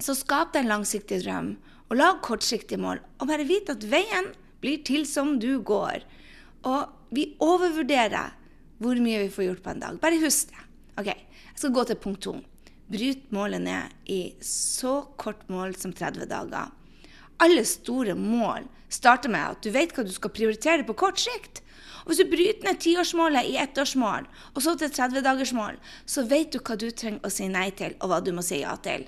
så 0.01 0.15
skap 0.17 0.55
deg 0.55 0.65
en 0.65 0.73
langsiktig 0.73 1.21
drøm, 1.27 1.53
og 1.91 1.99
lag 2.01 2.23
kortsiktige 2.25 2.81
mål. 2.81 3.03
Og 3.21 3.29
bare 3.29 3.45
vit 3.45 3.69
at 3.69 3.85
veien 3.85 4.31
blir 4.65 4.81
til 4.87 5.05
som 5.07 5.35
du 5.43 5.61
går. 5.61 6.07
Og 6.65 7.13
vi 7.13 7.35
overvurderer 7.45 8.33
hvor 8.83 8.99
mye 9.05 9.21
vi 9.27 9.35
får 9.35 9.51
gjort 9.51 9.63
på 9.67 9.75
en 9.75 9.85
dag. 9.85 10.01
Bare 10.01 10.23
husk 10.25 10.55
det. 10.55 10.65
Ok, 11.03 11.13
Jeg 11.13 11.61
skal 11.61 11.77
gå 11.77 11.85
til 11.85 12.01
punkt 12.01 12.23
to. 12.25 12.33
Bryt 12.93 13.31
målet 13.33 13.65
ned 13.65 14.11
i 14.13 14.21
så 14.45 15.01
kort 15.17 15.47
mål 15.49 15.75
som 15.81 15.95
30 15.97 16.29
dager. 16.29 16.71
Alle 17.43 17.65
store 17.67 18.15
mål 18.15 18.69
starter 18.93 19.33
med 19.33 19.55
at 19.55 19.65
du 19.65 19.73
vet 19.73 19.95
hva 19.97 20.05
du 20.05 20.13
skal 20.13 20.35
prioritere 20.35 20.85
på 20.87 20.97
kort 21.01 21.21
sikt. 21.23 21.63
Og 22.03 22.11
Hvis 22.11 22.21
du 22.21 22.31
bryter 22.31 22.67
ned 22.67 22.81
tiårsmålet 22.83 23.49
i 23.49 23.57
ettårsmål, 23.63 24.27
og 24.55 24.63
så 24.63 24.75
til 24.77 24.91
30-dagersmål, 24.91 25.79
så 26.05 26.25
vet 26.27 26.53
du 26.53 26.59
hva 26.59 26.77
du 26.77 26.89
trenger 26.91 27.23
å 27.25 27.31
si 27.31 27.47
nei 27.49 27.69
til, 27.79 27.95
og 28.03 28.11
hva 28.11 28.21
du 28.25 28.33
må 28.35 28.45
si 28.45 28.61
ja 28.63 28.75
til. 28.83 29.07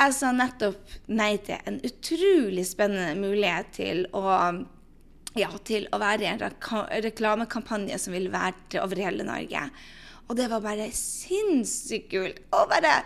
Jeg 0.00 0.16
sa 0.16 0.30
nettopp 0.32 0.92
nei 1.12 1.34
til 1.44 1.60
en 1.68 1.80
utrolig 1.84 2.66
spennende 2.68 3.16
mulighet 3.20 3.72
til 3.76 4.06
å, 4.16 4.22
ja, 5.36 5.50
til 5.64 5.88
å 5.92 6.00
være 6.00 6.24
i 6.24 6.30
en 6.30 6.44
reklamekampanje 7.08 7.98
som 8.00 8.16
vil 8.16 8.30
være 8.32 8.80
over 8.84 9.02
hele 9.02 9.26
Norge. 9.28 9.66
Og 10.30 10.38
det 10.38 10.46
var 10.52 10.62
bare 10.62 10.86
sinnssykt 10.94 12.10
kult. 12.12 12.40
Og 12.54 12.68
bare, 12.70 13.00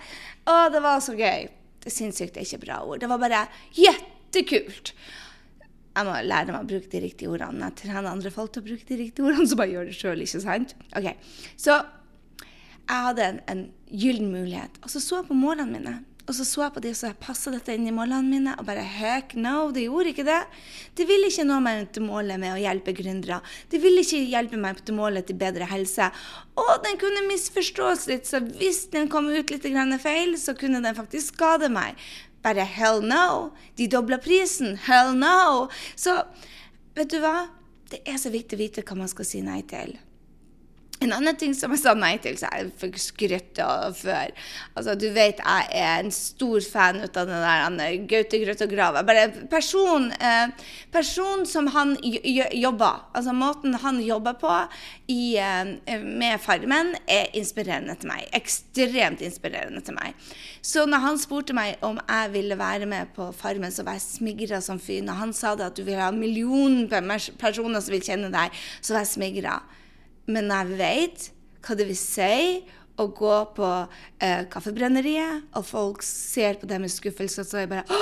å, 0.44 0.56
det 0.72 0.82
var 0.84 1.00
så 1.04 1.16
gøy. 1.16 1.46
Sinnssykt 1.84 2.36
er 2.36 2.44
ikke 2.44 2.64
bra 2.66 2.82
ord. 2.84 3.00
Det 3.00 3.08
var 3.08 3.20
bare 3.22 3.46
jettekult. 3.76 4.92
Jeg 5.94 6.08
må 6.08 6.14
lære 6.26 6.50
meg 6.50 6.60
å 6.60 6.68
bruke 6.68 6.90
de 6.90 7.00
riktige 7.04 7.30
ordene. 7.30 7.70
Jeg 7.70 7.84
trener 7.84 8.10
andre 8.10 8.32
folk 8.34 8.52
til 8.52 8.64
å 8.64 8.66
bruke 8.66 8.88
de 8.88 8.98
riktige 8.98 9.24
ordene, 9.28 9.46
så 9.48 9.58
bare 9.58 9.72
gjør 9.72 9.88
det 9.88 9.96
sjøl, 9.96 10.24
ikke 10.24 10.42
sant? 10.42 10.74
Ok, 10.98 11.12
Så 11.56 11.76
jeg 12.84 13.04
hadde 13.06 13.28
en, 13.30 13.38
en 13.48 13.62
gyllen 13.88 14.32
mulighet. 14.34 14.76
Og 14.82 14.92
så 14.92 15.00
så 15.00 15.22
jeg 15.22 15.30
på 15.30 15.38
målene 15.38 15.78
mine. 15.78 15.94
Og 16.24 16.32
så 16.32 16.44
så 16.48 16.62
jeg 16.62 16.72
på 16.72 16.80
de, 16.80 16.90
så 16.96 17.10
jeg 17.10 17.20
passa 17.20 17.50
dette 17.52 17.74
inn 17.76 17.84
i 17.88 17.92
målene 17.92 18.24
mine. 18.24 18.54
Og 18.56 18.64
bare 18.64 18.80
heck 18.80 19.34
no, 19.36 19.68
det 19.74 19.84
gjorde 19.84 20.12
ikke 20.14 20.24
det. 20.24 20.40
Det 20.96 21.04
ville 21.08 21.28
ikke 21.28 21.44
nå 21.44 21.58
meg 21.64 21.82
til 21.92 22.06
målet 22.06 22.40
med 22.40 22.54
å 22.54 22.60
hjelpe 22.62 22.94
gründere. 22.96 23.42
Det 23.68 23.80
ville 23.82 24.00
ikke 24.04 24.22
hjelpe 24.32 24.60
meg 24.60 24.80
til 24.80 24.96
målet 24.96 25.28
til 25.28 25.36
bedre 25.40 25.68
helse. 25.68 26.08
Og 26.60 26.72
den 26.86 26.96
kunne 27.00 27.26
misforstås 27.28 28.06
litt, 28.08 28.30
så 28.30 28.40
hvis 28.40 28.86
den 28.94 29.10
kom 29.12 29.28
ut 29.28 29.52
litt 29.52 29.68
feil, 30.00 30.38
så 30.40 30.56
kunne 30.56 30.80
den 30.80 30.96
faktisk 30.96 31.36
skade 31.36 31.68
meg. 31.68 32.00
Bare 32.44 32.64
hell 32.64 33.04
no. 33.04 33.52
De 33.76 33.88
dobla 33.88 34.18
prisen. 34.18 34.78
Hell 34.88 35.12
no. 35.16 35.68
Så 35.96 36.16
vet 36.96 37.12
du 37.12 37.20
hva? 37.20 37.50
Det 37.92 38.00
er 38.08 38.16
så 38.20 38.32
viktig 38.32 38.56
å 38.56 38.64
vite 38.64 38.84
hva 38.84 38.96
man 38.96 39.12
skal 39.12 39.28
si 39.28 39.44
nei 39.44 39.60
til. 39.68 39.96
En 41.04 41.12
annen 41.12 41.36
ting 41.36 41.52
som 41.56 41.72
jeg 41.74 41.82
sa 41.82 41.92
nei 41.98 42.14
til, 42.22 42.36
så 42.40 42.48
jeg 42.48 42.70
fikk 42.80 42.98
skrytt 43.02 43.60
av 43.62 43.96
før 43.98 44.32
Altså, 44.74 44.94
Du 44.98 45.06
vet 45.12 45.40
jeg 45.42 45.66
er 45.76 46.00
en 46.00 46.12
stor 46.14 46.64
fan 46.64 47.02
av 47.04 47.12
den 47.14 47.78
der 47.78 47.98
Gaute 48.08 48.40
Grøtta 48.40 48.68
Grav. 48.70 48.96
Bare 49.06 49.26
person, 49.50 50.10
eh, 50.12 50.48
person 50.94 51.44
som 51.46 51.68
han 51.74 51.96
jobber 52.00 53.04
Altså 53.14 53.34
måten 53.36 53.76
han 53.82 54.00
jobber 54.00 54.38
på 54.40 54.54
i, 55.08 55.36
eh, 55.36 56.00
med 56.00 56.40
Farmen, 56.40 56.94
er 57.08 57.28
inspirerende 57.36 57.98
til 58.00 58.08
meg. 58.08 58.28
Ekstremt 58.32 59.20
inspirerende 59.20 59.84
til 59.84 59.94
meg. 59.94 60.14
Så 60.62 60.86
når 60.86 61.00
han 61.04 61.18
spurte 61.18 61.52
meg 61.52 61.76
om 61.82 62.00
jeg 62.08 62.32
ville 62.32 62.58
være 62.58 62.86
med 62.86 63.12
på 63.14 63.28
Farmen, 63.36 63.70
så 63.70 63.84
var 63.84 63.98
jeg 63.98 64.06
smigra 64.06 64.62
som 64.62 64.80
fy. 64.80 65.00
Når 65.00 65.20
han 65.20 65.32
sa 65.32 65.54
det 65.54 65.66
at 65.66 65.76
du 65.76 65.84
vil 65.84 66.00
ha 66.00 66.10
millioner 66.10 66.88
personer 67.38 67.80
som 67.80 67.92
vil 67.92 68.00
kjenne 68.00 68.32
deg, 68.32 68.50
så 68.80 68.94
var 68.94 69.04
jeg 69.04 69.12
smigra. 69.12 69.60
Men 70.30 70.52
jeg 70.52 70.78
vet 70.78 71.28
hva 71.64 71.76
det 71.78 71.88
vil 71.88 71.98
si 71.98 72.64
å 73.00 73.08
gå 73.10 73.36
på 73.56 73.68
eh, 74.22 74.44
Kaffebrenneriet, 74.50 75.48
og 75.58 75.66
folk 75.66 76.04
ser 76.06 76.60
på 76.60 76.68
det 76.70 76.78
med 76.82 76.92
skuffelse, 76.92 77.42
og 77.42 77.48
så 77.48 77.58
er 77.58 77.66
jeg 77.66 77.72
bare 77.72 78.00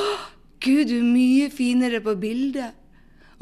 Gud, 0.63 0.85
du 0.91 0.99
er 1.01 1.07
mye 1.07 1.49
finere 1.51 1.99
på 2.05 2.15
bildet. 2.23 2.77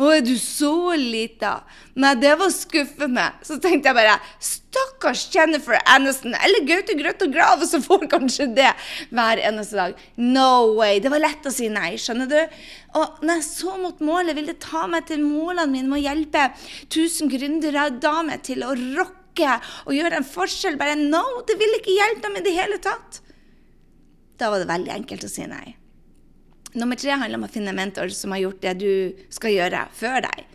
Å, 0.01 0.07
er 0.17 0.23
du 0.25 0.33
så 0.41 0.95
lita? 0.97 1.59
Nei, 2.01 2.15
det 2.17 2.33
var 2.41 2.49
skuffende. 2.55 3.27
Så 3.45 3.59
tenkte 3.61 3.91
jeg 3.91 3.99
bare 3.99 4.15
Stakkars 4.41 5.27
Jennifer 5.35 5.77
Aniston 5.93 6.33
eller 6.39 6.65
Gaute 6.65 6.97
Grøtt 6.97 7.25
og 7.27 7.35
Grav, 7.35 7.65
så 7.69 7.83
får 7.85 8.07
kanskje 8.09 8.47
det 8.57 8.71
hver 9.13 9.43
eneste 9.45 9.77
dag. 9.77 9.99
No 10.17 10.73
way. 10.79 11.03
Det 11.05 11.13
var 11.13 11.21
lett 11.21 11.45
å 11.45 11.53
si 11.53 11.69
nei, 11.73 11.93
skjønner 12.01 12.31
du? 12.31 12.39
Og 12.97 13.21
når 13.21 13.43
jeg 13.43 13.49
så 13.51 13.77
mot 13.83 14.01
målet, 14.05 14.39
ville 14.39 14.57
ta 14.63 14.87
meg 14.89 15.05
til 15.11 15.21
målene 15.21 15.69
mine 15.69 15.91
med 15.91 16.01
å 16.01 16.05
hjelpe 16.07 16.47
1000 16.89 17.35
gründere 17.35 17.91
damer 18.01 18.41
til 18.47 18.65
å 18.65 18.73
rocke 18.73 19.59
og 19.85 19.93
gjøre 19.99 20.23
en 20.23 20.31
forskjell. 20.31 20.81
Bare 20.81 20.97
no, 20.97 21.27
det 21.45 21.59
ville 21.61 21.83
ikke 21.83 21.99
hjelpe 21.99 22.25
dem 22.25 22.41
i 22.41 22.47
det 22.49 22.57
hele 22.57 22.81
tatt. 22.81 23.21
Da 24.41 24.49
var 24.49 24.65
det 24.65 24.73
veldig 24.73 24.97
enkelt 24.97 25.29
å 25.29 25.31
si 25.31 25.45
nei. 25.45 25.77
Nummer 26.75 26.99
tre 26.99 27.17
handler 27.17 27.41
om 27.41 27.49
å 27.49 27.51
finne 27.51 27.73
en 27.73 27.81
mentor 27.81 28.13
som 28.15 28.35
har 28.35 28.45
gjort 28.45 28.63
det 28.63 28.79
du 28.79 29.27
skal 29.33 29.57
gjøre, 29.57 29.85
før 29.97 30.23
deg. 30.29 30.47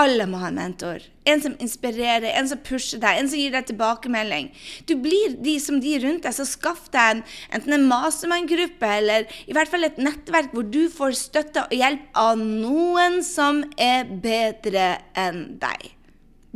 Alle 0.00 0.24
må 0.24 0.38
ha 0.40 0.48
en 0.48 0.56
mentor. 0.56 1.02
En 1.28 1.42
som 1.44 1.52
inspirerer, 1.60 2.30
en 2.32 2.46
som 2.48 2.60
pusher 2.64 3.00
deg, 3.02 3.18
en 3.20 3.28
som 3.28 3.36
gir 3.36 3.52
deg 3.52 3.66
tilbakemelding. 3.68 4.48
Du 4.88 4.94
blir 4.96 5.36
de 5.44 5.58
som 5.60 5.82
de 5.84 5.98
rundt 6.00 6.24
deg, 6.24 6.32
så 6.32 6.46
skaff 6.48 6.86
deg 6.94 7.18
en, 7.18 7.24
enten 7.52 7.76
en 7.76 7.84
mastermann-gruppe 7.90 8.88
eller 8.88 9.28
i 9.44 9.52
hvert 9.52 9.68
fall 9.68 9.84
et 9.84 10.00
nettverk 10.00 10.56
hvor 10.56 10.64
du 10.64 10.86
får 10.92 11.18
støtte 11.20 11.66
og 11.66 11.76
hjelp 11.76 12.08
av 12.16 12.40
noen 12.40 13.20
som 13.26 13.60
er 13.76 14.08
bedre 14.08 14.94
enn 15.12 15.44
deg. 15.60 15.90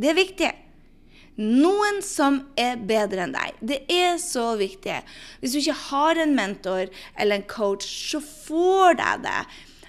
Det 0.01 0.09
er 0.09 0.17
viktig. 0.17 0.51
Noen 1.37 2.01
som 2.01 2.39
er 2.57 2.79
bedre 2.89 3.27
enn 3.27 3.35
deg. 3.35 3.57
Det 3.61 3.83
er 3.93 4.17
så 4.21 4.55
viktig. 4.57 4.97
Hvis 5.41 5.53
du 5.53 5.59
ikke 5.61 5.79
har 5.91 6.21
en 6.23 6.33
mentor 6.37 6.89
eller 7.13 7.37
en 7.37 7.49
coach, 7.49 7.85
så 7.85 8.21
får 8.23 8.97
deg 8.97 9.25
det. 9.27 9.39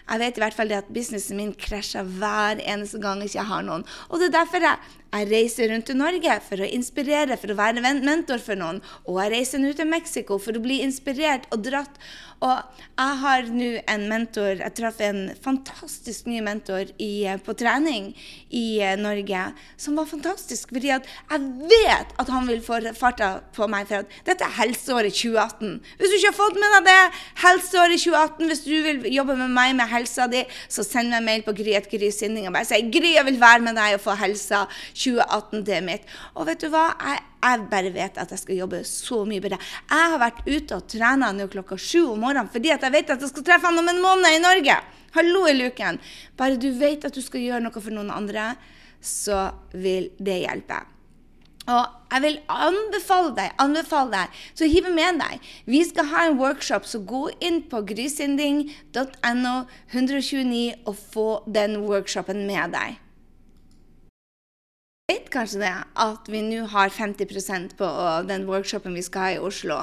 Jeg 0.08 0.20
vet 0.22 0.38
i 0.38 0.40
hvert 0.40 0.56
fall 0.56 0.70
det 0.70 0.78
at 0.78 0.92
businessen 0.92 1.36
min 1.36 1.50
krasjer 1.52 2.06
hver 2.20 2.60
eneste 2.62 3.00
gang 3.00 3.20
jeg 3.20 3.34
ikke 3.34 3.48
har 3.50 3.64
noen. 3.66 3.84
Og 4.08 4.20
det 4.20 4.30
er 4.30 4.36
derfor 4.38 4.64
jeg, 4.64 4.92
jeg 5.08 5.28
reiser 5.28 5.68
rundt 5.72 5.92
i 5.92 5.96
Norge 5.96 6.36
for 6.46 6.64
å 6.64 6.70
inspirere, 6.78 7.36
for 7.40 7.52
å 7.52 7.58
være 7.58 7.84
mentor 7.84 8.40
for 8.44 8.60
noen. 8.60 8.80
Og 9.04 9.20
jeg 9.20 9.34
reiser 9.36 9.60
nå 9.60 9.74
til 9.76 9.88
Mexico 9.88 10.40
for 10.40 10.56
å 10.56 10.64
bli 10.64 10.80
inspirert 10.84 11.48
og 11.52 11.64
dratt. 11.64 12.00
Og 12.44 12.82
jeg 12.98 13.14
har 13.22 13.48
nå 13.50 13.68
en 13.90 14.04
mentor 14.10 14.60
Jeg 14.60 14.74
traff 14.78 15.00
en 15.02 15.32
fantastisk 15.42 16.28
ny 16.30 16.38
mentor 16.44 16.90
i, 17.02 17.26
på 17.44 17.54
trening 17.58 18.12
i 18.54 18.78
eh, 18.84 18.94
Norge 18.98 19.40
som 19.76 19.98
var 19.98 20.06
fantastisk. 20.10 20.70
Fordi 20.74 20.92
at 20.94 21.08
jeg 21.30 21.68
vet 21.72 22.14
at 22.22 22.30
han 22.32 22.46
vil 22.48 22.62
få 22.64 22.80
farta 22.98 23.30
på 23.56 23.66
meg. 23.70 23.88
For 23.90 24.04
at 24.04 24.18
dette 24.26 24.46
er 24.46 24.56
helseåret 24.60 25.14
2018. 25.14 25.78
Hvis 25.98 26.12
du 26.12 26.18
ikke 26.18 26.32
har 26.32 26.38
fått 26.38 26.60
med 26.62 26.76
deg 26.76 26.88
det, 26.88 27.20
helseåret 27.42 28.04
2018, 28.04 28.52
hvis 28.52 28.64
du 28.66 28.74
vil 28.86 29.08
jobbe 29.14 29.38
med 29.42 29.54
meg 29.54 29.74
med 29.78 29.90
helsa 29.90 30.28
di, 30.30 30.44
så 30.70 30.86
send 30.86 31.12
meg 31.14 31.26
mail 31.26 31.46
på 31.46 31.56
gry.grysynding 31.58 32.48
og 32.48 32.54
bare 32.56 32.68
si 32.68 32.80
Gry, 32.88 33.14
jeg 33.16 33.26
vil 33.28 33.40
være 33.40 33.64
med 33.66 33.78
deg 33.78 33.98
og 33.98 34.04
få 34.04 34.14
helsa 34.18 34.64
2018, 34.94 35.66
det 35.66 35.78
er 35.80 35.84
mitt. 35.86 36.14
Og 36.34 36.48
vet 36.48 36.62
du 36.62 36.70
hva? 36.72 36.90
Jeg, 37.02 37.24
jeg, 37.38 37.64
bare 37.70 37.92
vet 37.94 38.18
at 38.18 38.34
jeg 38.34 38.42
skal 38.42 38.60
jobbe 38.62 38.82
så 38.86 39.22
mye 39.28 39.42
bedre. 39.42 39.60
Jeg 39.90 40.12
har 40.12 40.20
vært 40.22 40.42
ute 40.48 40.78
og 40.78 40.88
trena 40.90 41.30
nå 41.34 41.48
klokka 41.52 41.78
sju 41.78 42.02
om 42.12 42.22
morgenen 42.26 42.50
fordi 42.52 42.72
at 42.74 42.84
jeg 42.86 42.96
vet 42.96 43.14
at 43.14 43.24
jeg 43.24 43.32
skal 43.32 43.46
treffe 43.46 43.70
han 43.70 43.80
om 43.80 43.90
en 43.92 44.02
måned 44.02 44.34
i 44.34 44.42
Norge. 44.42 44.76
Hallo 45.16 45.46
i 45.48 45.56
luken. 45.56 46.00
Bare 46.36 46.60
du 46.60 46.70
vet 46.78 47.06
at 47.08 47.14
du 47.14 47.22
skal 47.24 47.44
gjøre 47.44 47.64
noe 47.64 47.80
for 47.80 47.94
noen 47.94 48.12
andre, 48.12 48.52
så 49.00 49.48
vil 49.72 50.10
det 50.18 50.42
hjelpe. 50.42 50.82
Og 51.68 52.12
jeg 52.12 52.24
vil 52.24 52.38
anbefale 52.48 53.34
deg, 53.36 53.56
anbefale 53.60 54.12
deg, 54.14 54.38
så 54.56 54.68
hive 54.68 54.92
med 54.94 55.20
deg. 55.20 55.50
Vi 55.68 55.82
skal 55.84 56.08
ha 56.12 56.22
en 56.26 56.38
workshop, 56.40 56.88
så 56.88 57.02
gå 57.04 57.26
inn 57.44 57.60
på 57.68 57.82
grysynding.no 57.90 59.56
129 59.92 60.62
og 60.88 60.96
få 60.96 61.28
den 61.44 61.82
workshopen 61.84 62.46
med 62.48 62.72
deg. 62.76 62.96
Vet 65.08 65.30
kanskje 65.32 65.62
det, 65.62 65.74
at 66.04 66.26
vi 66.28 66.42
nå 66.44 66.66
har 66.68 66.90
50% 66.92 67.76
på 67.78 67.86
den 68.28 68.42
workshopen 68.48 68.92
vi 68.92 69.04
skal 69.06 69.24
ha 69.24 69.30
i 69.36 69.38
Oslo. 69.40 69.78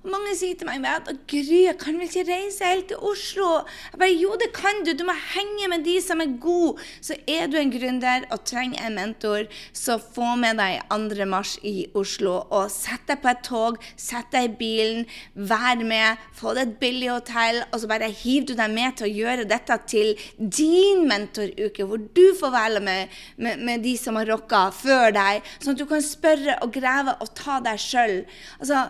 Mange 0.00 0.32
sier 0.32 0.56
til 0.56 0.64
meg 0.64 0.86
at 0.88 1.10
Gry, 1.28 1.66
jeg 1.66 1.76
kan 1.76 1.98
vel 2.00 2.06
ikke 2.06 2.22
reise 2.24 2.64
helt 2.64 2.86
til 2.88 3.02
Oslo? 3.04 3.66
Jeg 3.92 3.98
bare, 4.00 4.14
Jo, 4.16 4.30
det 4.40 4.46
kan 4.56 4.78
du. 4.86 4.94
Du 4.96 5.04
må 5.04 5.12
henge 5.12 5.66
med 5.68 5.84
de 5.84 5.98
som 6.00 6.22
er 6.24 6.38
gode. 6.40 6.80
Så 7.04 7.18
er 7.28 7.50
du 7.52 7.58
en 7.60 7.72
gründer 7.72 8.24
og 8.32 8.40
trenger 8.48 8.86
en 8.86 8.96
mentor, 8.96 9.44
så 9.76 9.98
få 10.00 10.38
med 10.40 10.56
deg 10.56 10.80
2. 10.88 11.26
mars 11.28 11.58
i 11.68 11.84
Oslo. 11.92 12.46
Og 12.48 12.70
sett 12.72 13.04
deg 13.10 13.20
på 13.20 13.28
et 13.28 13.42
tog, 13.44 13.76
sett 14.00 14.32
deg 14.32 14.48
i 14.48 14.54
bilen, 14.62 15.04
vær 15.36 15.84
med, 15.84 16.16
få 16.32 16.56
deg 16.56 16.70
et 16.70 16.80
billig 16.80 17.12
hotell, 17.12 17.60
og 17.68 17.84
så 17.84 17.92
bare 17.92 18.08
hiver 18.08 18.48
du 18.48 18.54
deg 18.56 18.72
med 18.72 18.96
til 18.96 19.10
å 19.10 19.12
gjøre 19.12 19.46
dette 19.52 19.78
til 19.84 20.14
din 20.38 21.04
mentoruke, 21.12 21.84
hvor 21.84 22.00
du 22.00 22.24
får 22.40 22.56
være 22.56 22.80
med, 22.88 23.20
med, 23.36 23.60
med 23.68 23.84
de 23.84 23.98
som 24.00 24.16
har 24.16 24.32
rocka 24.32 24.64
før 24.80 25.12
deg, 25.12 25.44
sånn 25.60 25.76
at 25.76 25.84
du 25.84 25.86
kan 25.92 26.08
spørre 26.08 26.56
og 26.64 26.72
grave 26.72 27.18
og 27.20 27.36
ta 27.36 27.60
deg 27.68 27.84
sjøl. 27.84 28.18
Altså, 28.62 28.88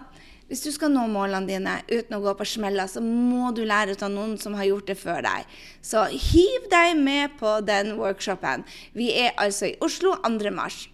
hvis 0.50 0.64
du 0.66 0.72
skal 0.74 0.90
nå 0.90 1.04
målene 1.06 1.46
dine 1.46 1.76
uten 1.86 2.16
å 2.16 2.22
gå 2.24 2.32
på 2.34 2.46
smeller, 2.52 2.88
så 2.90 2.98
må 3.04 3.52
du 3.54 3.62
lære 3.62 3.94
ut 3.94 4.00
av 4.02 4.10
noen 4.10 4.34
som 4.42 4.56
har 4.58 4.66
gjort 4.66 4.88
det 4.90 4.96
før 4.98 5.22
deg. 5.22 5.58
Så 5.78 6.08
hiv 6.10 6.66
deg 6.72 6.98
med 6.98 7.36
på 7.38 7.60
den 7.62 7.94
workshopen. 8.00 8.64
Vi 8.98 9.12
er 9.14 9.36
altså 9.38 9.70
i 9.70 9.76
Oslo 9.86 10.16
2. 10.26 10.50
mars. 10.56 10.88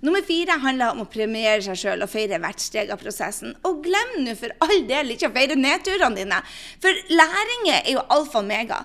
Nummer 0.00 0.22
fire 0.24 0.54
handler 0.62 0.94
om 0.94 1.02
å 1.02 1.08
premiere 1.10 1.60
seg 1.64 1.76
sjøl 1.76 2.06
og 2.06 2.08
feire 2.08 2.38
hvert 2.40 2.62
steg 2.62 2.92
av 2.94 3.02
prosessen. 3.02 3.56
Og 3.66 3.82
glem 3.84 4.14
nå 4.22 4.36
for 4.38 4.54
all 4.64 4.86
del 4.88 5.10
ikke 5.12 5.28
å 5.28 5.34
feire 5.34 5.58
nedturene 5.58 6.22
dine, 6.22 6.38
for 6.80 7.02
læringer 7.10 7.80
er 7.80 7.90
jo 7.96 8.06
alfa 8.14 8.40
og 8.40 8.46
mega. 8.48 8.78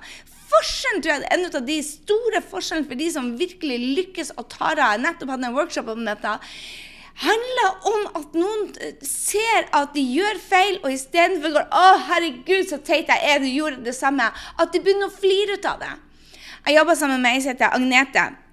Forskjellen 0.49 1.05
tror 1.05 1.13
jeg 1.13 1.29
en 1.37 1.47
av 1.51 1.69
de 1.69 1.77
store 1.85 2.41
forskjellene 2.49 2.89
for 2.89 3.03
de 3.03 3.13
som 3.13 3.31
virkelig 3.37 3.79
lykkes 4.01 4.33
og 4.35 4.49
tar 4.51 4.81
av. 4.81 4.97
Jeg 4.97 5.05
nettopp 5.05 5.31
hadde 5.35 5.49
en 5.51 5.57
workshop 5.61 5.93
om 5.93 6.03
dette 6.09 6.35
handler 7.23 7.69
om 7.91 8.07
at 8.19 8.33
noen 8.35 8.65
eh, 8.83 8.95
ser 9.07 9.69
at 9.75 9.93
de 9.95 10.03
gjør 10.15 10.39
feil, 10.41 10.79
og 10.83 10.91
istedenfor 10.93 11.53
går 11.55 11.67
'Å, 11.71 11.85
herregud, 12.09 12.65
så 12.69 12.77
teit 12.77 13.07
jeg 13.11 13.21
er, 13.23 13.39
du 13.39 13.47
gjorde 13.47 13.85
det 13.85 13.95
samme', 13.95 14.31
at 14.59 14.73
de 14.73 14.79
begynner 14.79 15.07
å 15.07 15.19
flire 15.19 15.59
ut 15.59 15.65
av 15.65 15.79
det. 15.79 15.93
Jeg 16.65 16.79
jobba 16.79 16.95
sammen 16.95 17.21
med 17.21 17.35
ei 17.35 17.41
som 17.41 17.53
heter 17.53 17.75
Agnete. 17.77 18.44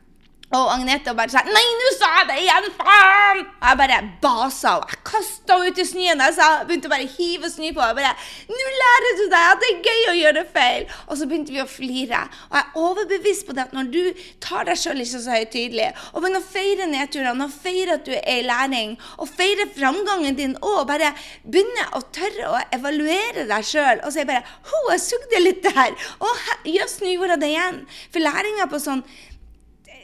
Og 0.53 0.69
Agnete 0.69 1.15
bare 1.17 1.33
sa 1.33 1.41
'Nei, 1.47 1.69
nå 1.81 1.91
sa 1.97 2.09
jeg 2.19 2.27
det 2.29 2.39
igjen! 2.43 2.67
Faen!' 2.77 3.41
Og 3.41 3.69
jeg 3.69 3.79
bare 3.81 3.99
basa 4.21 4.75
og 4.79 4.91
jeg 4.91 4.99
kasta 5.09 5.57
henne 5.57 5.73
ut 5.73 5.79
i 5.81 5.87
snøen. 5.89 6.21
Jeg 6.21 6.67
begynte 6.69 6.91
å 6.91 6.93
bare 6.93 7.09
hive 7.09 7.49
snø 7.49 7.71
på 7.73 7.87
henne. 7.87 8.13
'Nå 8.51 8.73
lærer 8.83 9.17
du 9.21 9.25
deg 9.33 9.47
at 9.53 9.63
det 9.63 9.71
er 9.71 9.89
gøy 9.89 10.03
å 10.11 10.19
gjøre 10.19 10.45
feil!' 10.53 10.87
Og 11.09 11.17
så 11.17 11.29
begynte 11.31 11.55
vi 11.55 11.63
å 11.63 11.69
flire. 11.69 12.21
Og 12.51 12.59
jeg 12.59 12.67
er 12.67 12.83
overbevist 12.85 13.47
på 13.49 13.57
det 13.57 13.65
at 13.65 13.73
når 13.73 13.89
du 13.95 14.03
tar 14.45 14.69
deg 14.69 14.77
sjøl 14.83 15.01
ikke 15.01 15.23
så 15.25 15.39
høytidelig, 15.39 15.89
og 16.13 16.21
begynner 16.21 16.45
å 16.45 16.51
feire 16.53 16.91
nedturene, 16.93 17.49
og 17.49 17.57
feire 17.65 17.97
at 17.97 18.05
du 18.05 18.13
er 18.13 18.43
i 18.43 18.45
læring, 18.45 18.99
og 19.17 19.33
feire 19.33 19.69
framgangen 19.73 20.37
din, 20.37 20.57
og 20.61 20.85
bare 20.93 21.15
begynner 21.49 21.97
å 21.97 22.05
tørre 22.13 22.53
å 22.53 22.63
evaluere 22.77 23.49
deg 23.49 23.65
sjøl, 23.73 24.05
og 24.05 24.13
si 24.13 24.29
bare 24.29 24.45
'Ho, 24.45 24.85
jeg 24.93 25.01
sugde 25.09 25.45
litt 25.49 25.65
der', 25.65 25.97
og 26.21 26.69
jøss, 26.69 27.01
nå 27.01 27.17
gjorde 27.17 27.41
jeg 27.41 27.41
det 27.41 27.53
igjen'. 27.57 27.85
For 28.13 28.21
læringa 28.21 28.69
på 28.69 28.77
sånn 28.83 29.05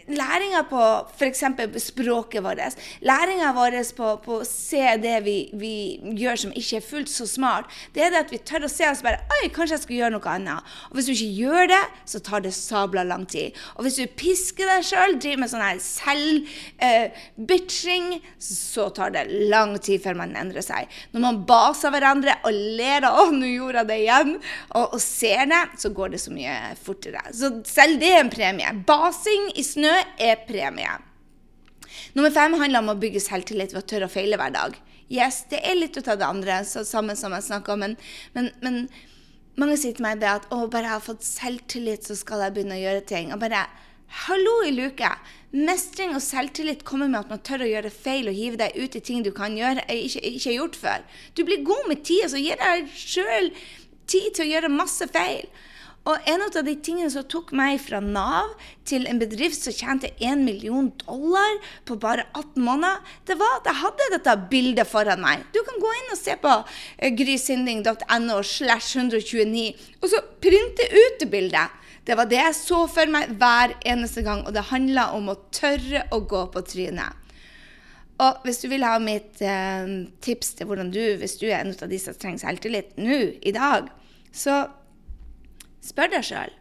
læringa 0.09 0.63
på 0.69 1.07
f.eks. 1.19 1.43
språket 1.83 2.43
vårt, 2.45 2.59
læringa 3.05 3.53
vår 3.57 3.77
på, 3.97 4.17
på, 4.25 4.33
å 4.41 4.45
se 4.49 4.97
det 5.03 5.25
vi, 5.27 5.37
vi, 5.59 5.75
gjør 6.19 6.37
som 6.45 6.53
ikke 6.57 6.77
er 6.79 6.85
fullt 6.85 7.11
så 7.13 7.27
smart, 7.29 7.65
det 7.95 8.03
er 8.05 8.11
det 8.15 8.21
at 8.25 8.33
vi 8.33 8.39
tør 8.39 8.65
å 8.67 8.71
se 8.73 8.87
oss 8.89 9.03
bare 9.05 9.19
Oi, 9.39 9.49
kanskje 9.55 9.75
jeg 9.77 9.85
skal 9.85 9.99
gjøre 9.99 10.15
noe 10.17 10.31
annet. 10.33 10.61
Og 10.89 10.95
hvis 10.97 11.09
du 11.09 11.13
ikke 11.13 11.39
gjør 11.43 11.65
det, 11.71 11.85
så 12.09 12.19
tar 12.25 12.41
det 12.45 12.53
sabla 12.57 13.03
lang 13.07 13.25
tid. 13.29 13.49
Og 13.77 13.81
hvis 13.87 13.99
du 14.01 14.05
pisker 14.19 14.67
deg 14.69 14.83
sjøl, 14.89 15.13
driver 15.21 15.41
med 15.43 15.51
sånn 15.53 15.67
her 15.67 15.79
selvbitching, 15.85 18.07
uh, 18.17 18.23
så 18.43 18.85
tar 18.95 19.09
det 19.15 19.25
lang 19.53 19.73
tid 19.85 19.99
før 20.05 20.15
man 20.23 20.37
endrer 20.39 20.65
seg. 20.65 20.83
Når 21.13 21.21
man 21.23 21.45
baser 21.49 21.91
hverandre 21.95 22.33
og 22.49 22.55
ler 22.55 23.01
av 23.07 23.13
'Å, 23.19 23.23
nå 23.35 23.47
gjorde 23.51 23.79
jeg 23.83 23.89
det 23.91 23.99
igjen', 24.05 24.37
og, 24.79 24.85
og 24.97 25.01
ser 25.03 25.43
det, 25.51 25.65
så 25.83 25.89
går 25.95 26.09
det 26.15 26.21
så 26.23 26.31
mye 26.35 26.55
fortere. 26.83 27.21
Så 27.35 27.47
selv 27.69 27.95
det 28.03 28.11
er 28.15 28.21
en 28.25 28.33
premie. 28.33 28.69
Basing 28.89 29.45
i 29.59 29.63
snø 29.67 29.78
er 29.87 30.41
premie. 30.49 30.97
Nummer 32.17 32.33
fem 32.35 32.55
handler 32.59 32.83
om 32.83 32.93
å 32.93 32.99
bygge 33.01 33.23
selvtillit 33.23 33.75
ved 33.75 33.83
å 33.83 33.89
tørre 33.89 34.09
å 34.09 34.13
feile 34.13 34.39
hver 34.41 34.55
dag. 34.55 34.77
Yes, 35.09 35.45
det 35.49 35.61
er 35.65 35.79
litt 35.79 35.97
ut 35.97 36.09
av 36.09 36.19
det 36.21 36.27
andre, 36.29 36.63
så 36.69 36.85
samme 36.85 37.17
som 37.17 37.33
jeg 37.33 37.47
snakka 37.47 37.75
om, 37.75 37.85
men, 37.85 37.95
men, 38.35 38.51
men, 38.65 38.81
mange 39.59 39.79
sier 39.81 39.97
til 39.97 40.05
meg 40.05 40.21
det 40.21 40.29
at 40.31 40.49
å, 40.53 40.67
bare 40.69 40.85
jeg 40.85 40.97
har 40.99 41.05
fått 41.05 41.25
selvtillit, 41.25 42.05
så 42.05 42.17
skal 42.19 42.45
jeg 42.45 42.57
begynne 42.57 42.77
å 42.77 42.83
gjøre 42.83 43.07
ting. 43.09 43.33
Og 43.35 43.41
bare 43.43 43.65
hallo 44.27 44.61
i 44.67 44.75
luke! 44.75 45.09
Mestring 45.49 46.13
og 46.13 46.21
selvtillit 46.21 46.85
kommer 46.85 47.09
med 47.09 47.23
at 47.23 47.33
man 47.33 47.41
tør 47.41 47.65
å 47.65 47.71
gjøre 47.71 47.93
feil 47.93 48.29
og 48.29 48.37
hive 48.37 48.61
deg 48.61 48.77
ut 48.77 48.99
i 48.99 49.03
ting 49.05 49.25
du 49.25 49.33
kan 49.33 49.57
gjøre, 49.57 49.87
ikke, 49.89 50.21
ikke 50.29 50.51
har 50.51 50.59
gjort 50.59 50.77
før. 50.77 51.07
Du 51.33 51.45
blir 51.49 51.65
god 51.65 51.89
med 51.89 52.05
tid, 52.05 52.29
så 52.29 52.43
gir 52.43 52.61
deg 52.61 52.93
sjøl 52.93 53.49
tid 54.09 54.29
til 54.37 54.45
å 54.45 54.51
gjøre 54.53 54.73
masse 54.73 55.09
feil. 55.15 55.49
Og 56.09 56.29
en 56.31 56.41
av 56.41 56.55
de 56.65 56.73
tingene 56.81 57.11
som 57.13 57.27
tok 57.29 57.51
meg 57.57 57.77
fra 57.85 58.01
Nav 58.01 58.55
til 58.89 59.05
en 59.11 59.19
bedrift 59.21 59.61
som 59.61 59.75
tjente 59.77 60.09
1 60.25 60.41
million 60.41 60.89
dollar 61.03 61.59
på 61.89 61.99
bare 62.01 62.25
18 62.33 62.65
måneder, 62.65 63.03
det 63.29 63.37
var 63.41 63.59
at 63.59 63.69
jeg 63.69 63.81
hadde 63.83 64.09
dette 64.15 64.37
bildet 64.49 64.89
foran 64.89 65.21
meg. 65.21 65.45
Du 65.53 65.61
kan 65.67 65.83
gå 65.83 65.93
inn 65.99 66.15
og 66.15 66.21
se 66.21 66.39
på 66.41 66.55
grishinding.no 67.19 67.99
grysynding.no 67.99 68.41
slash 68.43 68.97
129, 68.97 69.75
og 70.01 70.09
så 70.11 70.23
printe 70.41 70.89
ut 70.95 71.21
det 71.21 71.31
bildet. 71.31 71.77
Det 72.09 72.17
var 72.17 72.29
det 72.31 72.41
jeg 72.41 72.57
så 72.57 72.83
for 72.89 73.11
meg 73.13 73.35
hver 73.37 73.75
eneste 73.85 74.25
gang, 74.25 74.47
og 74.47 74.55
det 74.57 74.69
handla 74.71 75.11
om 75.17 75.29
å 75.29 75.37
tørre 75.53 76.07
å 76.15 76.23
gå 76.25 76.47
på 76.55 76.65
trynet. 76.65 77.27
Og 78.25 78.41
hvis 78.47 78.63
du 78.65 78.67
vil 78.73 78.83
ha 78.83 78.97
mitt 78.99 79.43
eh, 79.45 80.09
tips 80.25 80.57
til 80.59 80.71
hvordan 80.71 80.89
du, 80.91 81.03
hvis 81.21 81.37
du 81.39 81.47
er 81.51 81.61
en 81.61 81.77
av 81.77 81.91
de 81.91 82.01
som 82.03 82.17
trenger 82.17 82.43
selvtillit 82.43 82.97
nå 82.99 83.21
i 83.47 83.53
dag, 83.55 83.93
så 84.35 84.65
Spør 85.89 86.13
deg 86.13 86.27
sjøl. 86.27 86.55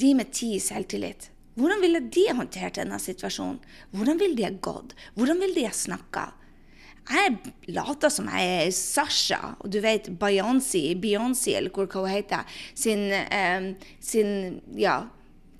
De 0.00 0.12
med 0.16 0.32
ti 0.36 0.56
selvtillit. 0.62 1.30
Hvordan 1.56 1.80
ville 1.80 2.02
de 2.12 2.24
håndtert 2.36 2.76
denne 2.76 2.98
situasjonen? 3.00 3.60
Hvordan 3.96 4.18
ville 4.20 4.36
de 4.36 4.44
ha 4.44 4.52
gått? 4.60 4.92
Hvordan 5.16 5.40
ville 5.40 5.56
de 5.56 5.68
ha 5.68 5.72
snakka? 5.72 6.26
Jeg 7.06 7.36
later 7.70 8.10
som 8.10 8.26
jeg 8.34 8.54
er 8.66 8.72
Sasha, 8.74 9.54
og 9.62 9.70
du 9.70 9.78
vet 9.80 10.08
Beyoncé, 10.20 10.82
Beyoncé 10.98 11.54
eller 11.54 11.70
hva 11.70 11.86
hun 12.02 12.10
heter, 12.10 12.58
sin, 12.74 13.06
eh, 13.14 13.68
sin 14.02 14.60
ja, 14.74 15.04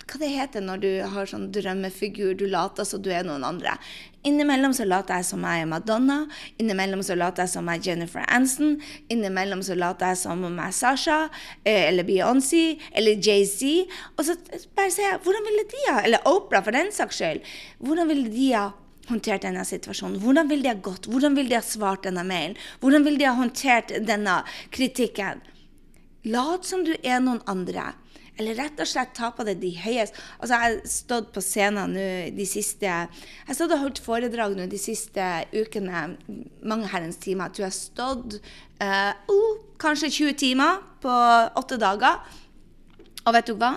hva 0.07 0.19
det 0.21 0.29
heter 0.31 0.63
når 0.63 0.81
du 0.83 0.91
har 1.11 1.27
sånn 1.27 1.49
drømmefigur, 1.51 2.35
du 2.39 2.45
later 2.47 2.87
som 2.87 3.01
du 3.03 3.09
er 3.11 3.25
noen 3.27 3.43
andre. 3.43 3.75
Innimellom 4.27 4.73
så 4.75 4.87
later 4.87 5.19
jeg 5.19 5.27
som 5.29 5.43
jeg 5.47 5.63
er 5.63 5.69
Madonna, 5.69 6.17
innimellom 6.59 7.03
så 7.05 7.15
later 7.15 7.45
jeg 7.45 7.53
som 7.53 7.67
jeg 7.71 7.81
er 7.81 7.89
Jennifer 7.89 8.23
Aniston, 8.23 8.77
innimellom 9.13 9.61
så 9.63 9.75
later 9.77 10.13
jeg 10.13 10.21
som 10.23 10.45
om 10.47 10.57
jeg 10.57 10.73
er 10.73 10.77
Sasha, 10.77 11.19
eh, 11.63 11.87
eller 11.89 12.07
Beyoncé, 12.07 12.79
eller 12.91 13.19
Jay-Z. 13.19 13.93
Og 14.15 14.25
så 14.27 14.37
bare 14.77 14.91
sier 14.95 15.11
jeg 15.11 15.21
hvordan 15.25 15.47
ville 15.47 15.67
de 15.71 15.85
ha 15.89 16.01
Eller 16.07 16.27
Opera, 16.27 16.63
for 16.63 16.75
den 16.75 16.91
saks 16.95 17.19
skyld. 17.19 17.43
Hvordan 17.83 18.07
ville 18.11 18.31
de 18.31 18.49
ha 18.55 18.65
håndtert 19.11 19.43
denne 19.43 19.63
situasjonen? 19.67 20.19
Hvordan 20.23 20.49
ville 20.51 20.63
de 20.63 20.71
ha 20.71 20.79
gått? 20.89 21.07
Hvordan 21.07 21.35
ville 21.35 21.51
de 21.51 21.59
ha 21.59 21.63
svart 21.65 22.07
denne 22.07 22.23
mailen? 22.27 22.57
Hvordan 22.81 23.07
ville 23.07 23.19
de 23.21 23.29
ha 23.29 23.35
håndtert 23.37 23.95
denne 24.07 24.41
kritikken? 24.71 25.43
Lat 26.27 26.67
som 26.67 26.83
du 26.83 26.95
er 27.03 27.21
noen 27.23 27.39
andre. 27.47 27.93
Eller 28.37 28.57
rett 28.57 28.79
og 28.81 28.89
slett 28.89 29.15
ta 29.17 29.31
på 29.33 29.45
deg 29.47 29.59
de 29.61 29.71
høyeste 29.81 30.17
Altså, 30.37 30.51
jeg 30.53 30.61
har 30.61 30.75
stått 30.91 31.31
på 31.35 31.43
scenen 31.43 31.95
nå 31.95 32.07
de 32.37 32.47
siste 32.49 32.85
Jeg 32.85 33.47
har 33.49 33.57
stått 33.57 33.73
og 33.75 33.83
holdt 33.85 34.01
foredrag 34.03 34.57
nå 34.57 34.67
de 34.69 34.79
siste 34.81 35.25
ukene, 35.55 36.03
mange 36.61 36.89
herrens 36.91 37.19
timer. 37.21 37.49
Jeg 37.49 37.57
tror 37.57 37.65
jeg 37.65 37.73
har 37.73 37.77
stått 37.77 38.37
uh, 38.83 39.13
oh, 39.33 39.57
kanskje 39.81 40.11
20 40.13 40.37
timer 40.39 40.81
på 41.03 41.13
åtte 41.59 41.79
dager. 41.81 42.21
Og 43.25 43.35
vet 43.35 43.49
du 43.49 43.57
hva? 43.59 43.75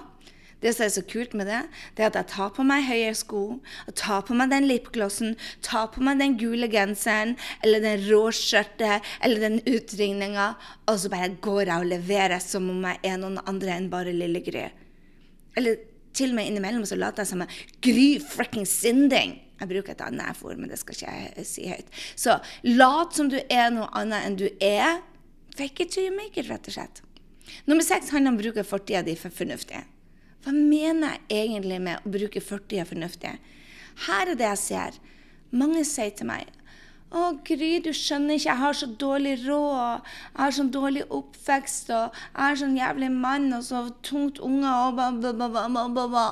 Det 0.61 0.75
som 0.77 0.85
er 0.85 0.93
så 0.93 1.03
kult 1.09 1.35
med 1.37 1.49
det, 1.49 1.61
det 1.97 2.05
er 2.05 2.11
at 2.11 2.19
jeg 2.19 2.31
tar 2.35 2.51
på 2.57 2.65
meg 2.69 2.85
høye 2.85 3.13
sko, 3.17 3.43
og 3.89 3.95
tar 3.97 4.25
på 4.29 4.37
meg 4.37 4.53
den 4.53 4.69
lipglossen, 4.69 5.37
tar 5.65 5.89
på 5.95 6.05
meg 6.05 6.21
den 6.21 6.37
gule 6.41 6.69
genseren, 6.73 7.37
eller 7.65 7.81
den 7.85 8.05
rå 8.11 8.27
skjørtet, 8.37 9.07
eller 9.25 9.41
den 9.47 9.61
utringninga, 9.65 10.53
og 10.85 11.01
så 11.01 11.13
bare 11.13 11.33
går 11.41 11.65
jeg 11.65 11.77
og 11.77 11.93
leverer 11.95 12.43
som 12.45 12.69
om 12.73 12.89
jeg 12.91 13.01
er 13.09 13.21
noen 13.23 13.41
andre 13.49 13.77
enn 13.77 13.89
bare 13.93 14.13
lille 14.17 14.45
Gry. 14.45 14.67
Eller 15.57 15.81
til 16.17 16.33
og 16.33 16.41
med 16.41 16.51
innimellom 16.51 16.85
så 16.89 16.99
later 16.99 17.25
jeg 17.25 17.33
som 17.33 17.45
Gry 17.85 18.09
fricking 18.21 18.67
Sinding. 18.69 19.39
Jeg 19.61 19.69
bruker 19.69 19.93
et 19.93 20.03
annet 20.05 20.41
ord, 20.45 20.57
men 20.57 20.71
det 20.73 20.79
skal 20.81 20.97
ikke 20.97 21.13
jeg 21.13 21.47
si 21.49 21.69
høyt. 21.69 21.89
Så 22.17 22.39
lat 22.65 23.17
som 23.17 23.29
du 23.33 23.37
er 23.43 23.69
noe 23.75 23.89
annet 23.97 24.27
enn 24.27 24.39
du 24.41 24.47
er. 24.65 25.03
Fake 25.57 25.85
it 25.85 25.93
till 25.93 26.09
you 26.09 26.17
make 26.17 26.41
it, 26.41 26.49
rett 26.49 26.69
og 26.69 26.77
slett. 26.77 27.03
Nummer 27.69 27.85
seks 27.85 28.13
handler 28.15 28.33
om 28.33 28.39
å 28.39 28.45
bruke 28.45 28.65
fortida 28.65 29.03
di 29.05 29.17
for 29.19 29.35
fornuftig. 29.35 29.83
Hva 30.45 30.55
mener 30.57 31.19
jeg 31.29 31.51
egentlig 31.51 31.81
med 31.85 32.01
å 32.01 32.13
bruke 32.15 32.41
40 32.41 32.89
fornuftig? 32.89 33.35
Her 34.07 34.33
er 34.33 34.39
det 34.39 34.49
jeg 34.49 34.63
ser. 34.63 34.97
Mange 35.51 35.85
sier 35.85 36.15
til 36.17 36.31
meg 36.31 36.49
å, 37.11 37.33
Gry, 37.47 37.73
du 37.83 37.91
skjønner 37.97 38.39
ikke, 38.39 38.47
jeg 38.47 38.61
har 38.61 38.77
så 38.79 38.87
dårlig 39.03 39.35
råd, 39.43 40.07
jeg 40.29 40.39
har 40.39 40.55
sånn 40.55 40.71
dårlig 40.75 41.03
oppvekst, 41.11 41.91
og 41.91 42.15
jeg 42.15 42.39
har 42.39 42.59
sånn 42.61 42.77
jævlig 42.79 43.11
mann 43.11 43.49
og 43.57 43.65
så 43.67 43.83
tungt 44.07 44.39
unger 44.47 44.71
og 44.87 44.99
ba, 44.99 45.11
ba, 45.19 45.49
ba, 45.67 46.05
ba. 46.15 46.27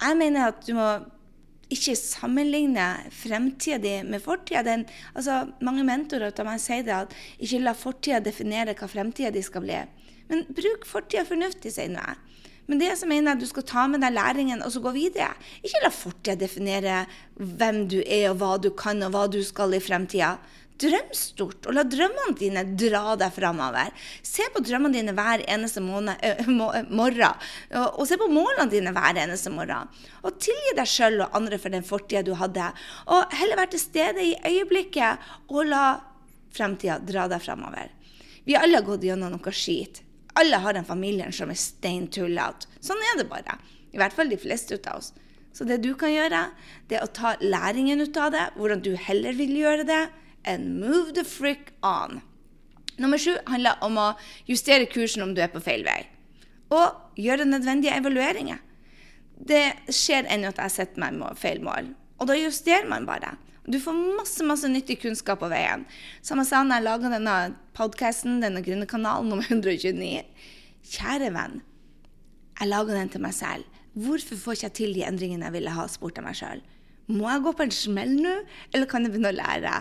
Jeg 0.00 0.16
mener 0.16 0.48
at 0.48 0.64
du 0.64 0.72
må 0.78 0.88
ikke 1.70 1.92
sammenligne 1.98 2.86
fremtida 3.14 3.78
di 3.82 3.92
med 4.08 4.24
fortida. 4.24 4.78
Altså, 5.12 5.42
mange 5.62 5.84
mentorer 5.86 6.32
av 6.32 6.48
meg 6.48 6.62
sier 6.62 6.86
det 6.86 6.96
at 6.96 7.12
ikke 7.38 7.60
la 7.62 7.76
fortida 7.76 8.22
definere 8.24 8.74
hva 8.78 8.88
fremtida 8.90 9.30
di 9.34 9.44
skal 9.44 9.66
bli. 9.66 9.76
Men 10.32 10.48
bruk 10.56 10.88
fortida 10.88 11.26
fornuftig, 11.28 11.74
sier 11.76 11.92
jeg. 11.92 12.16
Men 12.70 12.78
det 12.78 12.92
som 13.00 13.10
mener 13.10 13.34
at 13.34 13.42
du 13.42 13.48
skal 13.50 13.64
ta 13.66 13.88
med 13.90 14.04
deg 14.04 14.14
læringen 14.14 14.60
og 14.62 14.70
så 14.70 14.78
gå 14.84 14.92
videre. 14.94 15.32
Ikke 15.66 15.82
la 15.82 15.90
fortida 15.90 16.36
definere 16.38 17.00
hvem 17.34 17.82
du 17.90 17.98
er, 18.04 18.28
og 18.30 18.36
hva 18.38 18.50
du 18.62 18.68
kan, 18.78 19.00
og 19.02 19.10
hva 19.10 19.24
du 19.26 19.40
skal 19.42 19.74
i 19.74 19.80
fremtida. 19.82 20.36
Drøm 20.80 21.08
stort, 21.12 21.66
og 21.66 21.74
la 21.74 21.82
drømmene 21.82 22.36
dine 22.38 22.62
dra 22.78 23.16
deg 23.18 23.34
framover. 23.34 23.90
Se 24.22 24.46
på 24.54 24.62
drømmene 24.62 25.00
dine 25.00 25.14
hver 25.18 25.42
eneste 25.50 25.82
måned, 25.82 26.22
øh, 26.22 26.52
morgen, 26.94 27.42
og, 27.74 28.04
se 28.06 28.16
på 28.20 28.28
målene 28.30 28.70
dine 28.70 28.92
hver 28.94 29.18
eneste 29.18 29.50
morgen. 29.52 29.90
Og 30.22 30.38
tilgi 30.38 30.76
deg 30.78 30.88
sjøl 30.88 31.24
og 31.24 31.34
andre 31.40 31.58
for 31.58 31.74
den 31.74 31.84
fortida 31.84 32.22
du 32.22 32.36
hadde. 32.38 32.68
Og 33.10 33.34
heller 33.40 33.58
være 33.58 33.74
til 33.74 33.82
stede 33.82 34.28
i 34.28 34.36
øyeblikket, 34.46 35.26
og 35.50 35.66
la 35.72 35.88
fremtida 36.54 37.00
dra 37.02 37.26
deg 37.34 37.42
framover. 37.42 37.90
Vi 38.46 38.54
alle 38.54 38.78
har 38.78 38.86
gått 38.86 39.10
gjennom 39.10 39.34
noe 39.34 39.52
skit. 39.58 40.04
Alle 40.40 40.60
har 40.62 40.78
en 40.78 40.88
familie 40.88 41.28
som 41.36 41.50
er 41.52 41.58
stein 41.60 42.06
tullete. 42.12 42.70
Sånn 42.80 43.02
er 43.10 43.18
det 43.20 43.28
bare. 43.28 43.58
I 43.92 44.00
hvert 44.00 44.14
fall 44.16 44.30
de 44.30 44.38
fleste 44.40 44.78
av 44.86 45.00
oss. 45.00 45.12
Så 45.52 45.66
det 45.66 45.80
du 45.82 45.92
kan 45.98 46.12
gjøre, 46.12 46.44
det 46.88 47.00
er 47.00 47.04
å 47.04 47.12
ta 47.12 47.34
læringen 47.42 48.00
ut 48.00 48.16
av 48.16 48.30
det, 48.32 48.46
hvordan 48.56 48.82
du 48.86 48.94
heller 48.96 49.34
vil 49.36 49.56
gjøre 49.58 49.86
det 49.88 50.02
and 50.46 50.78
move 50.80 51.12
the 51.16 51.24
frick 51.26 51.72
on. 51.82 52.22
Nummer 53.00 53.18
sju 53.18 53.34
handler 53.48 53.80
om 53.84 53.98
å 53.98 54.08
justere 54.48 54.88
kursen 54.90 55.24
om 55.24 55.34
du 55.34 55.42
er 55.42 55.52
på 55.52 55.62
feil 55.64 55.84
vei. 55.86 56.04
Og 56.70 57.18
gjøre 57.18 57.48
nødvendige 57.48 57.96
evalueringer. 57.98 58.60
Det 59.40 59.64
skjer 59.88 60.28
ennå 60.30 60.52
at 60.52 60.60
jeg 60.66 60.76
setter 60.76 61.02
meg 61.02 61.16
med 61.18 61.38
feil 61.40 61.62
mål. 61.64 61.94
Og 62.20 62.28
da 62.28 62.36
justerer 62.36 62.88
man 62.88 63.08
bare. 63.08 63.34
Du 63.70 63.78
får 63.80 63.96
masse 64.18 64.44
masse 64.44 64.68
nyttig 64.68 64.98
kunnskap 65.02 65.40
på 65.40 65.50
veien. 65.52 65.86
Som 66.24 66.40
jeg 66.40 66.50
sa 66.50 66.62
når 66.64 66.80
jeg 66.80 66.86
laga 66.86 67.12
denne 67.12 67.36
podkasten, 67.76 68.40
denne 68.44 68.62
grønne 68.64 68.88
kanalen 68.88 69.30
nummer 69.32 69.46
129. 69.52 70.24
Kjære 70.90 71.30
venn, 71.34 71.60
jeg 72.58 72.68
laga 72.68 72.96
den 72.96 73.12
til 73.12 73.24
meg 73.24 73.36
selv. 73.36 73.78
Hvorfor 74.00 74.38
får 74.38 74.56
ikke 74.56 74.68
jeg 74.68 74.76
til 74.78 74.92
de 74.96 75.06
endringene 75.06 75.48
jeg 75.48 75.56
ville 75.58 75.72
ha, 75.74 75.86
spurte 75.90 76.20
jeg 76.20 76.28
meg 76.28 76.38
sjøl. 76.38 76.60
Må 77.10 77.26
jeg 77.26 77.42
gå 77.44 77.52
på 77.56 77.64
en 77.66 77.72
smell 77.74 78.12
nå, 78.20 78.36
eller 78.70 78.88
kan 78.90 79.04
jeg 79.04 79.14
begynne 79.14 79.32
å 79.32 79.38
lære? 79.38 79.78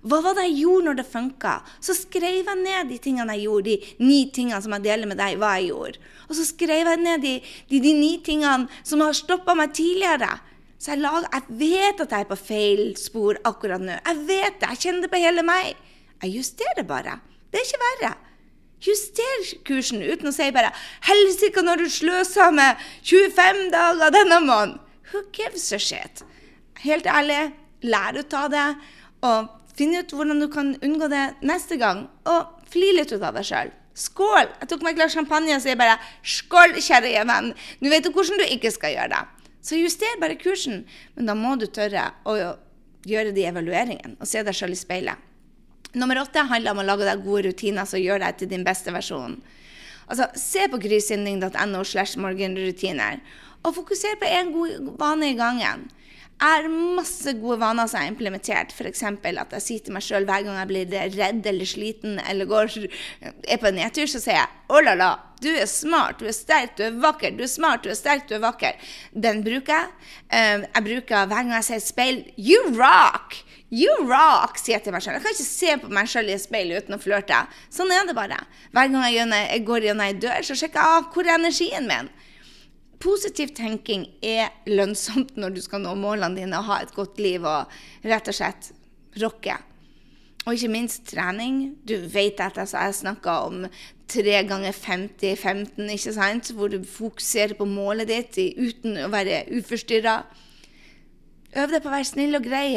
Hva 0.00 0.20
var 0.24 0.36
det 0.36 0.46
jeg 0.46 0.60
gjorde 0.62 0.86
når 0.86 0.98
det 1.00 1.06
funka? 1.10 1.54
Så 1.82 1.96
skrev 1.98 2.38
jeg 2.40 2.60
ned 2.62 2.88
de 2.88 2.98
tingene 3.02 3.34
jeg 3.36 3.48
gjorde, 3.48 3.74
de 3.74 4.06
ni 4.06 4.20
tingene 4.32 4.60
som 4.64 4.76
jeg 4.76 4.86
deler 4.86 5.10
med 5.10 5.20
deg 5.20 5.36
hva 5.40 5.56
jeg 5.58 5.72
gjorde. 5.72 6.00
Og 6.28 6.38
så 6.38 6.46
skrev 6.48 6.92
jeg 6.92 7.02
ned 7.02 7.24
de, 7.24 7.34
de, 7.72 7.82
de 7.84 7.92
ni 7.98 8.12
tingene 8.24 8.82
som 8.86 9.02
har 9.04 9.16
stoppa 9.16 9.56
meg 9.58 9.74
tidligere. 9.76 10.30
Så 10.80 10.94
jeg, 10.94 11.02
lager, 11.04 11.28
jeg 11.28 11.58
vet 11.60 12.00
at 12.00 12.14
jeg 12.14 12.24
er 12.24 12.30
på 12.30 12.38
feil 12.40 12.82
spor 12.96 13.36
akkurat 13.44 13.82
nå. 13.84 13.98
Jeg 14.00 14.26
vet 14.28 14.58
det, 14.62 14.70
jeg 14.72 14.82
kjenner 14.86 15.04
det 15.04 15.12
på 15.12 15.20
hele 15.20 15.44
meg. 15.44 15.74
Jeg 16.22 16.34
justerer 16.38 16.86
bare. 16.88 17.18
Det 17.52 17.60
er 17.60 17.68
ikke 17.68 17.84
verre. 17.84 18.12
Juster 18.80 19.42
kursen 19.68 20.00
uten 20.00 20.30
å 20.30 20.32
si 20.32 20.48
bare 20.56 20.72
'Helsike, 21.04 21.60
når 21.60 21.84
du 21.84 21.88
sløser 21.92 22.50
med 22.50 22.80
25 23.04 23.68
dager 23.74 24.14
denne 24.14 24.40
måneden'. 24.40 24.78
Who 25.12 25.22
gives 25.36 25.72
a 25.72 25.78
shit? 25.78 26.24
Helt 26.80 27.06
ærlig, 27.06 27.52
lær 27.82 28.16
ut 28.16 28.32
av 28.32 28.50
det. 28.50 28.68
Og 29.20 29.48
Finn 29.80 29.96
ut 29.96 30.12
hvordan 30.12 30.42
du 30.42 30.48
kan 30.52 30.74
unngå 30.84 31.08
det 31.08 31.26
neste 31.46 31.78
gang, 31.80 32.02
og 32.28 32.64
fli 32.68 32.90
litt 32.96 33.12
ut 33.14 33.22
av 33.22 33.36
deg 33.38 33.46
sjøl. 33.48 33.70
Skål! 33.96 34.48
Jeg 34.60 34.68
tok 34.68 34.82
meg 34.84 34.92
et 34.92 34.98
glass 34.98 35.14
champagne 35.16 35.54
og 35.56 35.62
sier 35.64 35.78
bare 35.80 35.98
'skål, 36.22 36.76
kjære 36.76 37.24
venn'. 37.24 37.54
Nå 37.80 37.88
vet 37.88 38.04
du 38.04 38.10
hvordan 38.12 38.40
du 38.40 38.44
ikke 38.44 38.70
skal 38.70 38.92
gjøre 38.92 39.08
det. 39.14 39.39
Så 39.62 39.76
juster 39.76 40.20
bare 40.20 40.38
kursen. 40.40 40.84
Men 41.16 41.28
da 41.28 41.36
må 41.36 41.54
du 41.60 41.66
tørre 41.66 42.10
å 42.24 42.36
gjøre 43.08 43.34
de 43.36 43.46
evalueringene 43.48 44.18
og 44.20 44.28
se 44.28 44.42
deg 44.44 44.56
sjøl 44.56 44.74
i 44.74 44.78
speilet. 44.78 45.26
Nummer 45.96 46.20
åtte 46.20 46.44
handler 46.46 46.74
om 46.74 46.82
å 46.82 46.86
lage 46.86 47.06
deg 47.08 47.24
gode 47.24 47.48
rutiner 47.48 47.88
som 47.88 48.00
gjør 48.00 48.22
deg 48.22 48.36
til 48.38 48.50
din 48.52 48.66
beste 48.66 48.92
versjon. 48.94 49.40
Altså, 50.10 50.28
Se 50.38 50.66
på 50.70 50.78
grysynding.no 50.82 51.82
slash 51.86 52.18
morgenrutiner, 52.18 53.18
og 53.60 53.74
fokuser 53.76 54.16
på 54.20 54.28
én 54.30 54.52
god 54.54 54.94
vane 54.98 55.32
i 55.32 55.38
gangen. 55.38 55.88
Jeg 56.40 56.56
har 56.56 56.68
masse 56.96 57.34
gode 57.36 57.58
vaner 57.60 57.88
som 57.90 58.00
jeg 58.00 58.08
har 58.08 58.14
implementert. 58.14 58.70
F.eks. 58.72 59.02
at 59.04 59.50
jeg 59.58 59.64
sier 59.64 59.82
til 59.84 59.92
meg 59.92 60.04
sjøl 60.06 60.24
hver 60.24 60.46
gang 60.46 60.56
jeg 60.56 60.70
blir 60.70 60.94
redd 61.18 61.48
eller 61.52 61.68
sliten 61.68 62.16
eller 62.24 62.48
går, 62.48 62.78
er 63.44 63.60
på 63.60 63.68
en 63.68 63.76
nedtur, 63.76 64.08
så 64.08 64.22
sier 64.22 64.38
jeg 64.38 64.48
oh 64.70 64.80
la 64.80 64.94
la, 64.96 65.10
du 65.40 65.50
er 65.50 65.68
smart, 65.68 66.20
du 66.20 66.28
er 66.28 66.36
sterk, 66.36 66.78
du 66.78 66.86
er 66.86 66.96
vakker. 67.00 67.34
Du 67.36 67.44
er 67.44 67.50
smart, 67.50 67.84
du 67.84 67.92
er 67.92 67.98
sterk, 67.98 68.26
du 68.28 68.36
er 68.36 68.42
vakker. 68.44 68.80
Den 69.12 69.44
bruker 69.44 69.72
jeg. 69.72 70.10
Eh, 70.32 70.64
jeg 70.64 70.86
bruker 70.88 71.28
hver 71.28 71.44
gang 71.44 71.54
jeg 71.58 71.68
ser 71.68 71.80
et 71.80 71.86
speil 71.86 72.22
You 72.36 72.72
rock! 72.76 73.42
You 73.70 74.00
rock, 74.02 74.58
sier 74.58 74.78
jeg 74.78 74.86
til 74.86 74.96
meg 74.96 75.04
sjøl. 75.04 75.16
Jeg 75.16 75.24
kan 75.24 75.36
ikke 75.36 75.46
se 75.46 75.76
på 75.78 75.92
meg 75.94 76.08
sjøl 76.10 76.32
i 76.32 76.34
et 76.34 76.42
speil 76.42 76.72
uten 76.74 76.96
å 76.96 77.00
flørte. 77.00 77.44
Sånn 77.70 77.92
er 77.94 78.08
det 78.08 78.16
bare. 78.16 78.40
Hver 78.74 78.90
gang 78.90 79.06
jeg 79.14 79.62
går 79.68 79.86
gjennom 79.86 80.08
ei 80.08 80.16
dør, 80.18 80.40
så 80.44 80.56
sjekker 80.58 80.80
jeg 80.80 80.98
av 80.98 81.12
hvor 81.14 81.28
er 81.28 81.38
energien 81.38 81.86
min 81.88 82.10
positiv 83.00 83.54
tenking 83.56 84.06
er 84.22 84.52
lønnsomt 84.68 85.36
når 85.40 85.56
du 85.56 85.62
skal 85.64 85.82
nå 85.84 85.94
målene 85.98 86.42
dine 86.42 86.60
og 86.60 86.68
ha 86.68 86.80
et 86.84 86.94
godt 86.96 87.20
liv 87.22 87.44
og 87.48 87.72
rett 88.04 88.30
og 88.30 88.36
slett 88.36 88.70
rocke. 89.20 89.56
Og 90.46 90.54
ikke 90.56 90.72
minst 90.72 91.04
trening. 91.10 91.74
Du 91.84 91.96
vet 92.12 92.40
at 92.40 92.58
altså, 92.58 92.80
jeg 92.80 93.00
snakka 93.02 93.34
om 93.48 93.66
3 94.10 94.40
ganger 94.48 94.72
50, 94.72 95.36
15, 95.36 95.90
ikke 95.90 96.14
sant? 96.16 96.52
hvor 96.56 96.72
du 96.72 96.80
fokuserer 96.84 97.54
på 97.58 97.68
målet 97.68 98.08
ditt 98.08 98.38
uten 98.56 98.96
å 99.04 99.10
være 99.12 99.44
uforstyrra. 99.58 100.22
Øv 101.60 101.74
deg 101.74 101.82
på 101.82 101.90
å 101.90 101.94
være 101.94 102.08
snill 102.08 102.38
og 102.38 102.46
grei. 102.46 102.72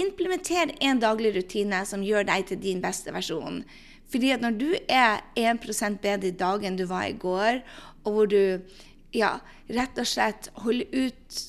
Implementer 0.00 0.74
en 0.80 1.02
daglig 1.02 1.34
rutine 1.36 1.84
som 1.86 2.04
gjør 2.04 2.26
deg 2.30 2.48
til 2.48 2.60
din 2.62 2.82
beste 2.82 3.12
versjon. 3.14 3.62
Fordi 4.10 4.32
at 4.34 4.42
når 4.42 4.56
du 4.58 4.70
er 4.90 5.20
1 5.38 6.00
bedre 6.02 6.32
i 6.32 6.34
dag 6.34 6.64
enn 6.66 6.78
du 6.78 6.86
var 6.90 7.06
i 7.06 7.14
går, 7.14 7.60
og 8.04 8.12
hvor 8.12 8.26
du 8.26 8.58
ja, 9.16 9.38
rett 9.70 9.98
og 9.98 10.08
slett 10.08 10.52
holde 10.64 10.86
ut 10.92 11.40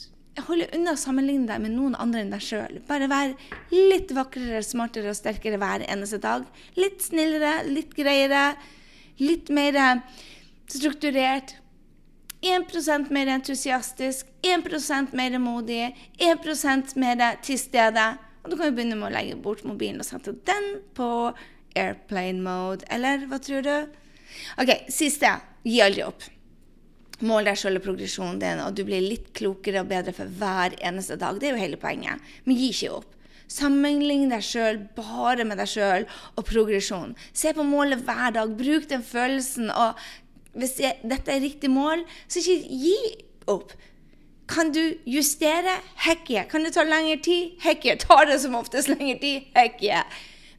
Holde 0.48 0.70
unna 0.72 0.94
å 0.96 0.98
sammenligne 0.98 1.44
deg 1.50 1.60
med 1.60 1.74
noen 1.76 1.96
andre 2.00 2.22
enn 2.24 2.30
deg 2.32 2.42
sjøl. 2.42 2.78
Bare 2.88 3.10
vær 3.12 3.34
litt 3.74 4.14
vakrere, 4.16 4.62
smartere 4.64 5.12
og 5.12 5.18
sterkere 5.18 5.60
hver 5.60 5.84
eneste 5.84 6.22
dag. 6.24 6.46
Litt 6.80 7.04
snillere, 7.04 7.66
litt 7.68 7.92
greiere, 7.98 8.54
litt 9.20 9.52
mer 9.52 9.76
strukturert. 10.72 11.58
1% 12.48 13.12
mer 13.14 13.30
entusiastisk, 13.36 14.32
1% 14.42 15.12
mer 15.20 15.36
modig, 15.38 15.92
1% 16.18 16.96
mer 17.04 17.26
til 17.44 17.60
stede. 17.60 18.08
Og 18.42 18.54
du 18.54 18.58
kan 18.58 18.72
jo 18.72 18.78
begynne 18.80 18.98
med 18.98 19.12
å 19.12 19.16
legge 19.20 19.38
bort 19.38 19.68
mobilen 19.68 20.02
og 20.02 20.08
sette 20.08 20.34
den 20.48 20.78
på 20.98 21.10
airplane 21.78 22.42
mode. 22.42 22.88
Eller 22.90 23.28
hva 23.30 23.44
tror 23.44 23.68
du? 23.68 23.76
OK, 24.64 24.78
siste. 24.90 25.36
Gi 25.68 25.84
aldri 25.86 26.08
opp. 26.08 26.24
Mål 27.22 27.46
deg 27.50 27.58
sjøl 27.60 27.78
og 27.78 27.86
progresjonen 27.86 28.40
din, 28.42 28.62
og 28.64 28.76
du 28.78 28.84
blir 28.88 29.04
litt 29.04 29.32
klokere 29.38 29.84
og 29.84 29.90
bedre 29.92 30.14
for 30.16 30.30
hver 30.42 30.74
eneste 30.82 31.20
dag. 31.22 31.38
Det 31.38 31.50
er 31.50 31.56
jo 31.56 31.62
hele 31.62 31.82
poenget. 31.82 32.24
Men 32.46 32.58
gi 32.58 32.72
ikke 32.74 32.96
opp. 33.02 33.18
Sammenlign 33.52 34.32
deg 34.32 34.44
sjøl 34.48 34.80
bare 34.96 35.44
med 35.48 35.60
deg 35.60 35.70
sjøl 35.70 36.08
og 36.40 36.46
progresjon. 36.48 37.14
Se 37.36 37.52
på 37.54 37.66
målet 37.68 38.02
hver 38.08 38.34
dag. 38.38 38.54
Bruk 38.58 38.88
den 38.90 39.04
følelsen. 39.04 39.70
Og 39.70 40.00
hvis 40.56 40.78
dette 40.80 41.34
er 41.34 41.44
riktig 41.44 41.72
mål, 41.72 42.06
så 42.32 42.42
ikke 42.42 42.80
gi 42.86 42.98
opp. 43.52 43.76
Kan 44.52 44.72
du 44.76 44.82
justere? 45.08 45.78
Heck 46.06 46.30
yeah. 46.32 46.48
Kan 46.48 46.66
det 46.66 46.74
ta 46.76 46.84
lengre 46.88 47.20
tid? 47.24 47.58
Heck 47.64 47.86
yeah. 47.86 48.00
Tar 48.00 48.26
det 48.28 48.40
som 48.44 48.56
oftest 48.60 48.92
lengre 48.92 49.20
tid? 49.22 49.52
Heck 49.56 49.84
yeah. 49.84 50.08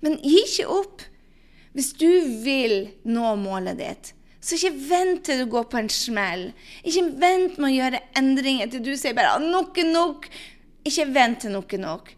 Men 0.04 0.20
gi 0.22 0.38
ikke 0.46 0.68
opp. 0.72 1.04
Hvis 1.72 1.92
du 1.96 2.08
vil 2.44 2.92
nå 3.08 3.34
målet 3.40 3.80
ditt, 3.80 4.12
så 4.42 4.56
ikke 4.58 4.88
vent 4.88 5.20
til 5.26 5.44
du 5.44 5.50
går 5.50 5.68
på 5.70 5.78
en 5.78 5.90
smell. 5.92 6.48
Ikke 6.82 7.04
vent 7.22 7.60
med 7.62 7.68
å 7.68 7.76
gjøre 7.76 8.00
endringer 8.18 8.72
til 8.72 8.82
du 8.82 8.96
sier 8.98 9.14
bare 9.14 9.38
'nok 9.38 9.78
er 9.78 9.92
nok'. 9.92 10.26
Ikke 10.84 11.06
vent 11.14 11.40
til 11.40 11.52
nok 11.54 11.74
er 11.74 11.78
nok. 11.78 12.10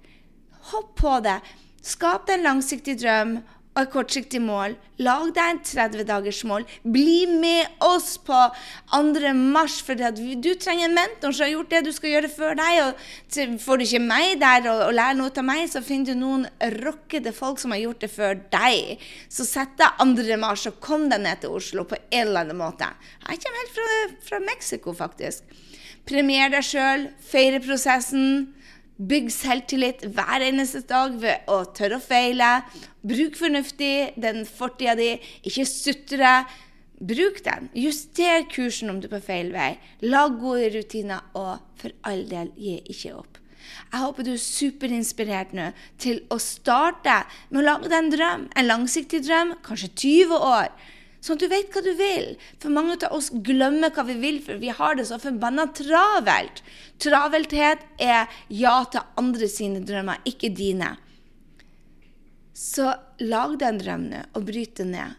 Hopp 0.73 0.95
på 0.97 1.21
det. 1.21 1.41
Skap 1.83 2.27
deg 2.27 2.39
en 2.39 2.47
langsiktig 2.49 2.97
drøm 3.03 3.43
og 3.75 3.81
et 3.83 3.91
kortsiktig 3.91 4.39
mål. 4.43 4.77
Lag 5.03 5.31
deg 5.35 5.51
en 5.51 5.59
30-dagers 5.67 6.45
mål. 6.47 6.67
Bli 6.87 7.25
med 7.27 7.83
oss 7.83 8.15
på 8.23 8.37
2. 8.93 9.33
mars, 9.35 9.81
for 9.83 9.99
du 9.99 10.51
trenger 10.55 10.87
en 10.87 10.95
mentor 10.95 11.35
som 11.35 11.47
har 11.49 11.53
gjort 11.57 11.73
det 11.75 11.83
du 11.89 11.91
skal 11.97 12.13
gjøre 12.13 12.31
før 12.31 12.55
deg. 12.61 12.81
og 12.85 13.59
Får 13.65 13.81
du 13.81 13.87
ikke 13.89 14.03
meg 14.05 14.39
der 14.43 14.71
og, 14.71 14.85
og 14.87 14.95
lære 14.95 15.19
noe 15.19 15.35
av 15.35 15.49
meg, 15.49 15.67
så 15.71 15.83
finner 15.83 16.15
du 16.15 16.23
noen 16.23 16.47
rockede 16.85 17.35
folk 17.35 17.59
som 17.63 17.75
har 17.75 17.83
gjort 17.83 18.07
det 18.07 18.13
før 18.15 18.39
deg. 18.55 19.03
Så 19.27 19.47
sett 19.49 19.75
deg 19.81 19.99
2. 19.99 20.39
mars 20.39 20.69
og 20.71 20.79
kom 20.85 21.09
deg 21.11 21.27
ned 21.27 21.43
til 21.43 21.59
Oslo 21.59 21.87
på 21.91 21.99
en 21.99 22.29
eller 22.29 22.47
annen 22.47 22.63
måte. 22.63 22.93
Jeg 23.27 23.43
kommer 23.43 23.65
helt 23.65 23.75
fra, 23.75 24.03
fra 24.31 24.45
Mexico, 24.47 24.95
faktisk. 24.95 25.43
Premier 26.07 26.53
deg 26.53 26.63
sjøl, 26.63 27.09
feire 27.25 27.59
prosessen. 27.65 28.54
Bygg 28.95 29.33
selvtillit 29.35 30.05
hver 30.15 30.45
eneste 30.47 30.85
dag 30.87 31.17
ved 31.19 31.49
å 31.51 31.65
tørre 31.75 31.99
å 31.99 32.03
feile. 32.03 32.51
Bruk 33.03 33.35
fornuftig 33.39 34.15
den 34.21 34.45
fortida 34.47 34.95
di. 34.99 35.17
Ikke 35.43 35.67
sutre. 35.67 36.45
bruk 37.05 37.43
den. 37.45 37.69
Juster 37.75 38.47
kursen 38.49 38.89
om 38.89 39.01
du 39.01 39.09
er 39.09 39.17
på 39.17 39.27
feil 39.27 39.51
vei. 39.53 39.75
Lag 40.01 40.39
gode 40.41 40.71
rutiner, 40.77 41.25
og 41.35 41.59
for 41.77 41.91
all 42.07 42.23
del, 42.31 42.53
gi 42.57 42.79
ikke 42.87 43.17
opp. 43.19 43.41
Jeg 43.93 44.01
håper 44.01 44.25
du 44.25 44.33
er 44.33 44.41
superinspirert 44.41 45.53
nå 45.57 45.71
til 46.01 46.23
å 46.33 46.39
starte 46.41 47.25
med 47.51 47.61
å 47.61 47.67
lage 47.67 47.91
deg 47.91 47.99
en 47.99 48.11
drøm, 48.15 48.47
en 48.55 48.69
langsiktig 48.71 49.25
drøm, 49.27 49.57
kanskje 49.67 49.91
20 49.91 50.39
år. 50.39 50.71
Sånn 51.25 51.39
at 51.39 51.45
du 51.47 51.49
vet 51.49 51.73
hva 51.73 51.81
du 51.81 51.95
vil. 51.97 52.35
For 52.61 52.73
mange 52.75 52.99
av 53.07 53.15
oss 53.17 53.31
glemmer 53.47 53.95
hva 53.97 54.05
vi 54.05 54.19
vil, 54.21 54.43
for 54.45 54.61
vi 54.61 54.69
har 54.77 54.99
det 54.99 55.07
så 55.09 55.17
forbanna 55.23 55.71
travelt. 55.73 56.61
Travelthet 57.01 57.87
er 58.03 58.29
ja 58.53 58.75
til 58.93 59.07
andre 59.21 59.49
sine 59.49 59.81
drømmer, 59.89 60.21
ikke 60.29 60.53
dine. 60.53 60.91
Så 62.53 62.93
lag 63.25 63.57
deg 63.57 63.71
en 63.71 63.81
drøm 63.81 64.05
nå, 64.13 64.21
og 64.37 64.45
bryt 64.51 64.77
det 64.83 64.91
ned. 64.93 65.17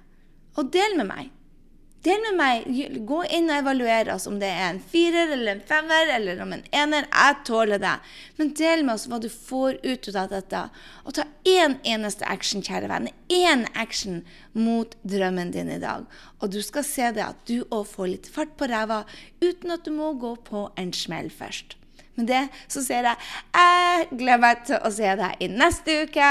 Og 0.62 0.70
del 0.76 0.94
med 1.00 1.10
meg. 1.10 1.35
Del 2.06 2.22
med 2.22 2.36
meg. 2.38 2.66
Gå 3.10 3.24
inn 3.34 3.48
og 3.50 3.64
evaluer 3.64 4.12
oss 4.14 4.28
om 4.30 4.36
det 4.38 4.52
er 4.52 4.68
en 4.68 4.82
firer 4.92 5.32
eller 5.34 5.56
en 5.56 5.62
femmer 5.66 6.12
eller 6.14 6.42
om 6.44 6.52
en 6.54 6.62
ener. 6.70 7.08
Jeg 7.10 7.38
tåler 7.48 7.82
det. 7.82 7.94
Men 8.38 8.52
del 8.60 8.84
med 8.86 8.94
oss 8.94 9.08
hva 9.10 9.18
du 9.24 9.26
får 9.34 9.80
ut 9.82 10.10
av 10.14 10.30
dette. 10.30 10.62
Og 11.02 11.16
ta 11.18 11.26
én 11.50 11.80
eneste 11.82 12.28
action, 12.30 12.62
kjære 12.62 12.92
venn. 12.92 13.10
Én 13.34 13.66
action 13.74 14.22
mot 14.54 14.94
drømmen 15.02 15.50
din 15.56 15.72
i 15.74 15.80
dag. 15.82 16.06
Og 16.42 16.54
du 16.54 16.60
skal 16.66 16.86
se 16.86 17.10
det 17.16 17.26
at 17.26 17.42
du 17.50 17.64
òg 17.72 17.88
får 17.90 18.12
litt 18.12 18.30
fart 18.30 18.54
på 18.60 18.70
ræva 18.70 19.02
uten 19.42 19.74
at 19.74 19.88
du 19.88 19.96
må 19.96 20.14
gå 20.22 20.36
på 20.46 20.68
en 20.78 20.94
smell 20.94 21.32
først. 21.34 21.74
Med 22.16 22.30
det 22.30 22.44
så 22.72 22.86
sier 22.86 23.10
jeg 23.10 23.18
jeg 23.58 24.06
gleder 24.14 24.46
meg 24.46 24.62
til 24.70 24.78
å 24.78 24.94
se 24.94 25.18
deg 25.20 25.42
i 25.42 25.50
neste 25.52 25.98
uke. 26.06 26.30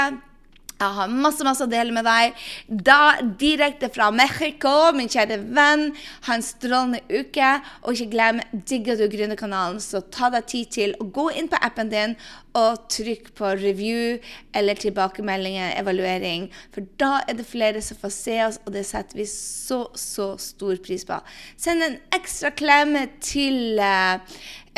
Jeg 0.75 0.91
har 0.97 1.11
masse 1.11 1.45
masse 1.47 1.63
å 1.63 1.71
dele 1.71 1.93
med 1.95 2.03
deg. 2.03 2.35
Da 2.67 3.21
direkte 3.39 3.87
fra 3.93 4.09
Mexico, 4.11 4.91
min 4.95 5.07
kjære 5.11 5.37
venn. 5.55 5.85
Ha 6.27 6.35
en 6.35 6.43
strålende 6.43 6.99
uke. 7.07 7.51
Og 7.85 7.95
ikke 7.95 8.11
glem, 8.11 8.41
digger 8.67 8.99
du 8.99 9.05
Gründerkanalen, 9.11 9.79
så 9.79 10.03
ta 10.11 10.31
deg 10.33 10.49
tid 10.51 10.73
til 10.75 10.97
å 10.99 11.07
gå 11.15 11.29
inn 11.39 11.47
på 11.51 11.61
appen 11.63 11.91
din 11.93 12.17
og 12.55 12.85
trykk 12.91 13.33
på 13.35 13.49
review 13.59 14.19
eller 14.55 14.79
tilbakemeldinger, 14.79 15.73
evaluering. 15.79 16.47
For 16.75 16.87
da 16.99 17.17
er 17.27 17.39
det 17.39 17.47
flere 17.47 17.81
som 17.83 17.99
får 17.99 18.13
se 18.15 18.37
oss, 18.45 18.59
og 18.63 18.75
det 18.75 18.85
setter 18.87 19.19
vi 19.19 19.27
så, 19.31 19.81
så 19.99 20.33
stor 20.39 20.79
pris 20.83 21.03
på. 21.07 21.19
Send 21.59 21.83
en 21.83 21.97
ekstra 22.15 22.53
klem 22.55 22.95
til 23.23 23.79
uh, 23.79 24.23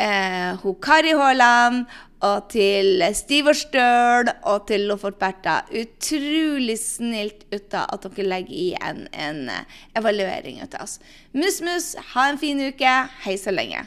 uh, 0.02 0.68
Kari 0.82 1.14
Haaland 1.18 1.86
og 2.26 2.48
til 2.50 3.02
Stiv 3.14 3.50
og 3.52 3.58
Støl 3.58 4.30
og 4.42 4.66
til 4.70 4.88
Lofotberta. 4.90 5.60
Utrolig 5.70 6.78
snilt 6.82 7.46
ut 7.52 7.76
av 7.78 7.94
at 7.94 8.08
dere 8.08 8.30
legger 8.32 8.56
i 8.56 8.70
en, 8.80 9.04
en 9.12 9.44
evaluering 9.98 10.62
ut 10.64 10.74
av 10.74 10.88
oss. 10.88 10.98
Mus-mus, 11.36 11.94
ha 12.14 12.28
en 12.30 12.40
fin 12.40 12.60
uke. 12.70 12.96
Hei 13.22 13.38
så 13.38 13.54
lenge. 13.54 13.86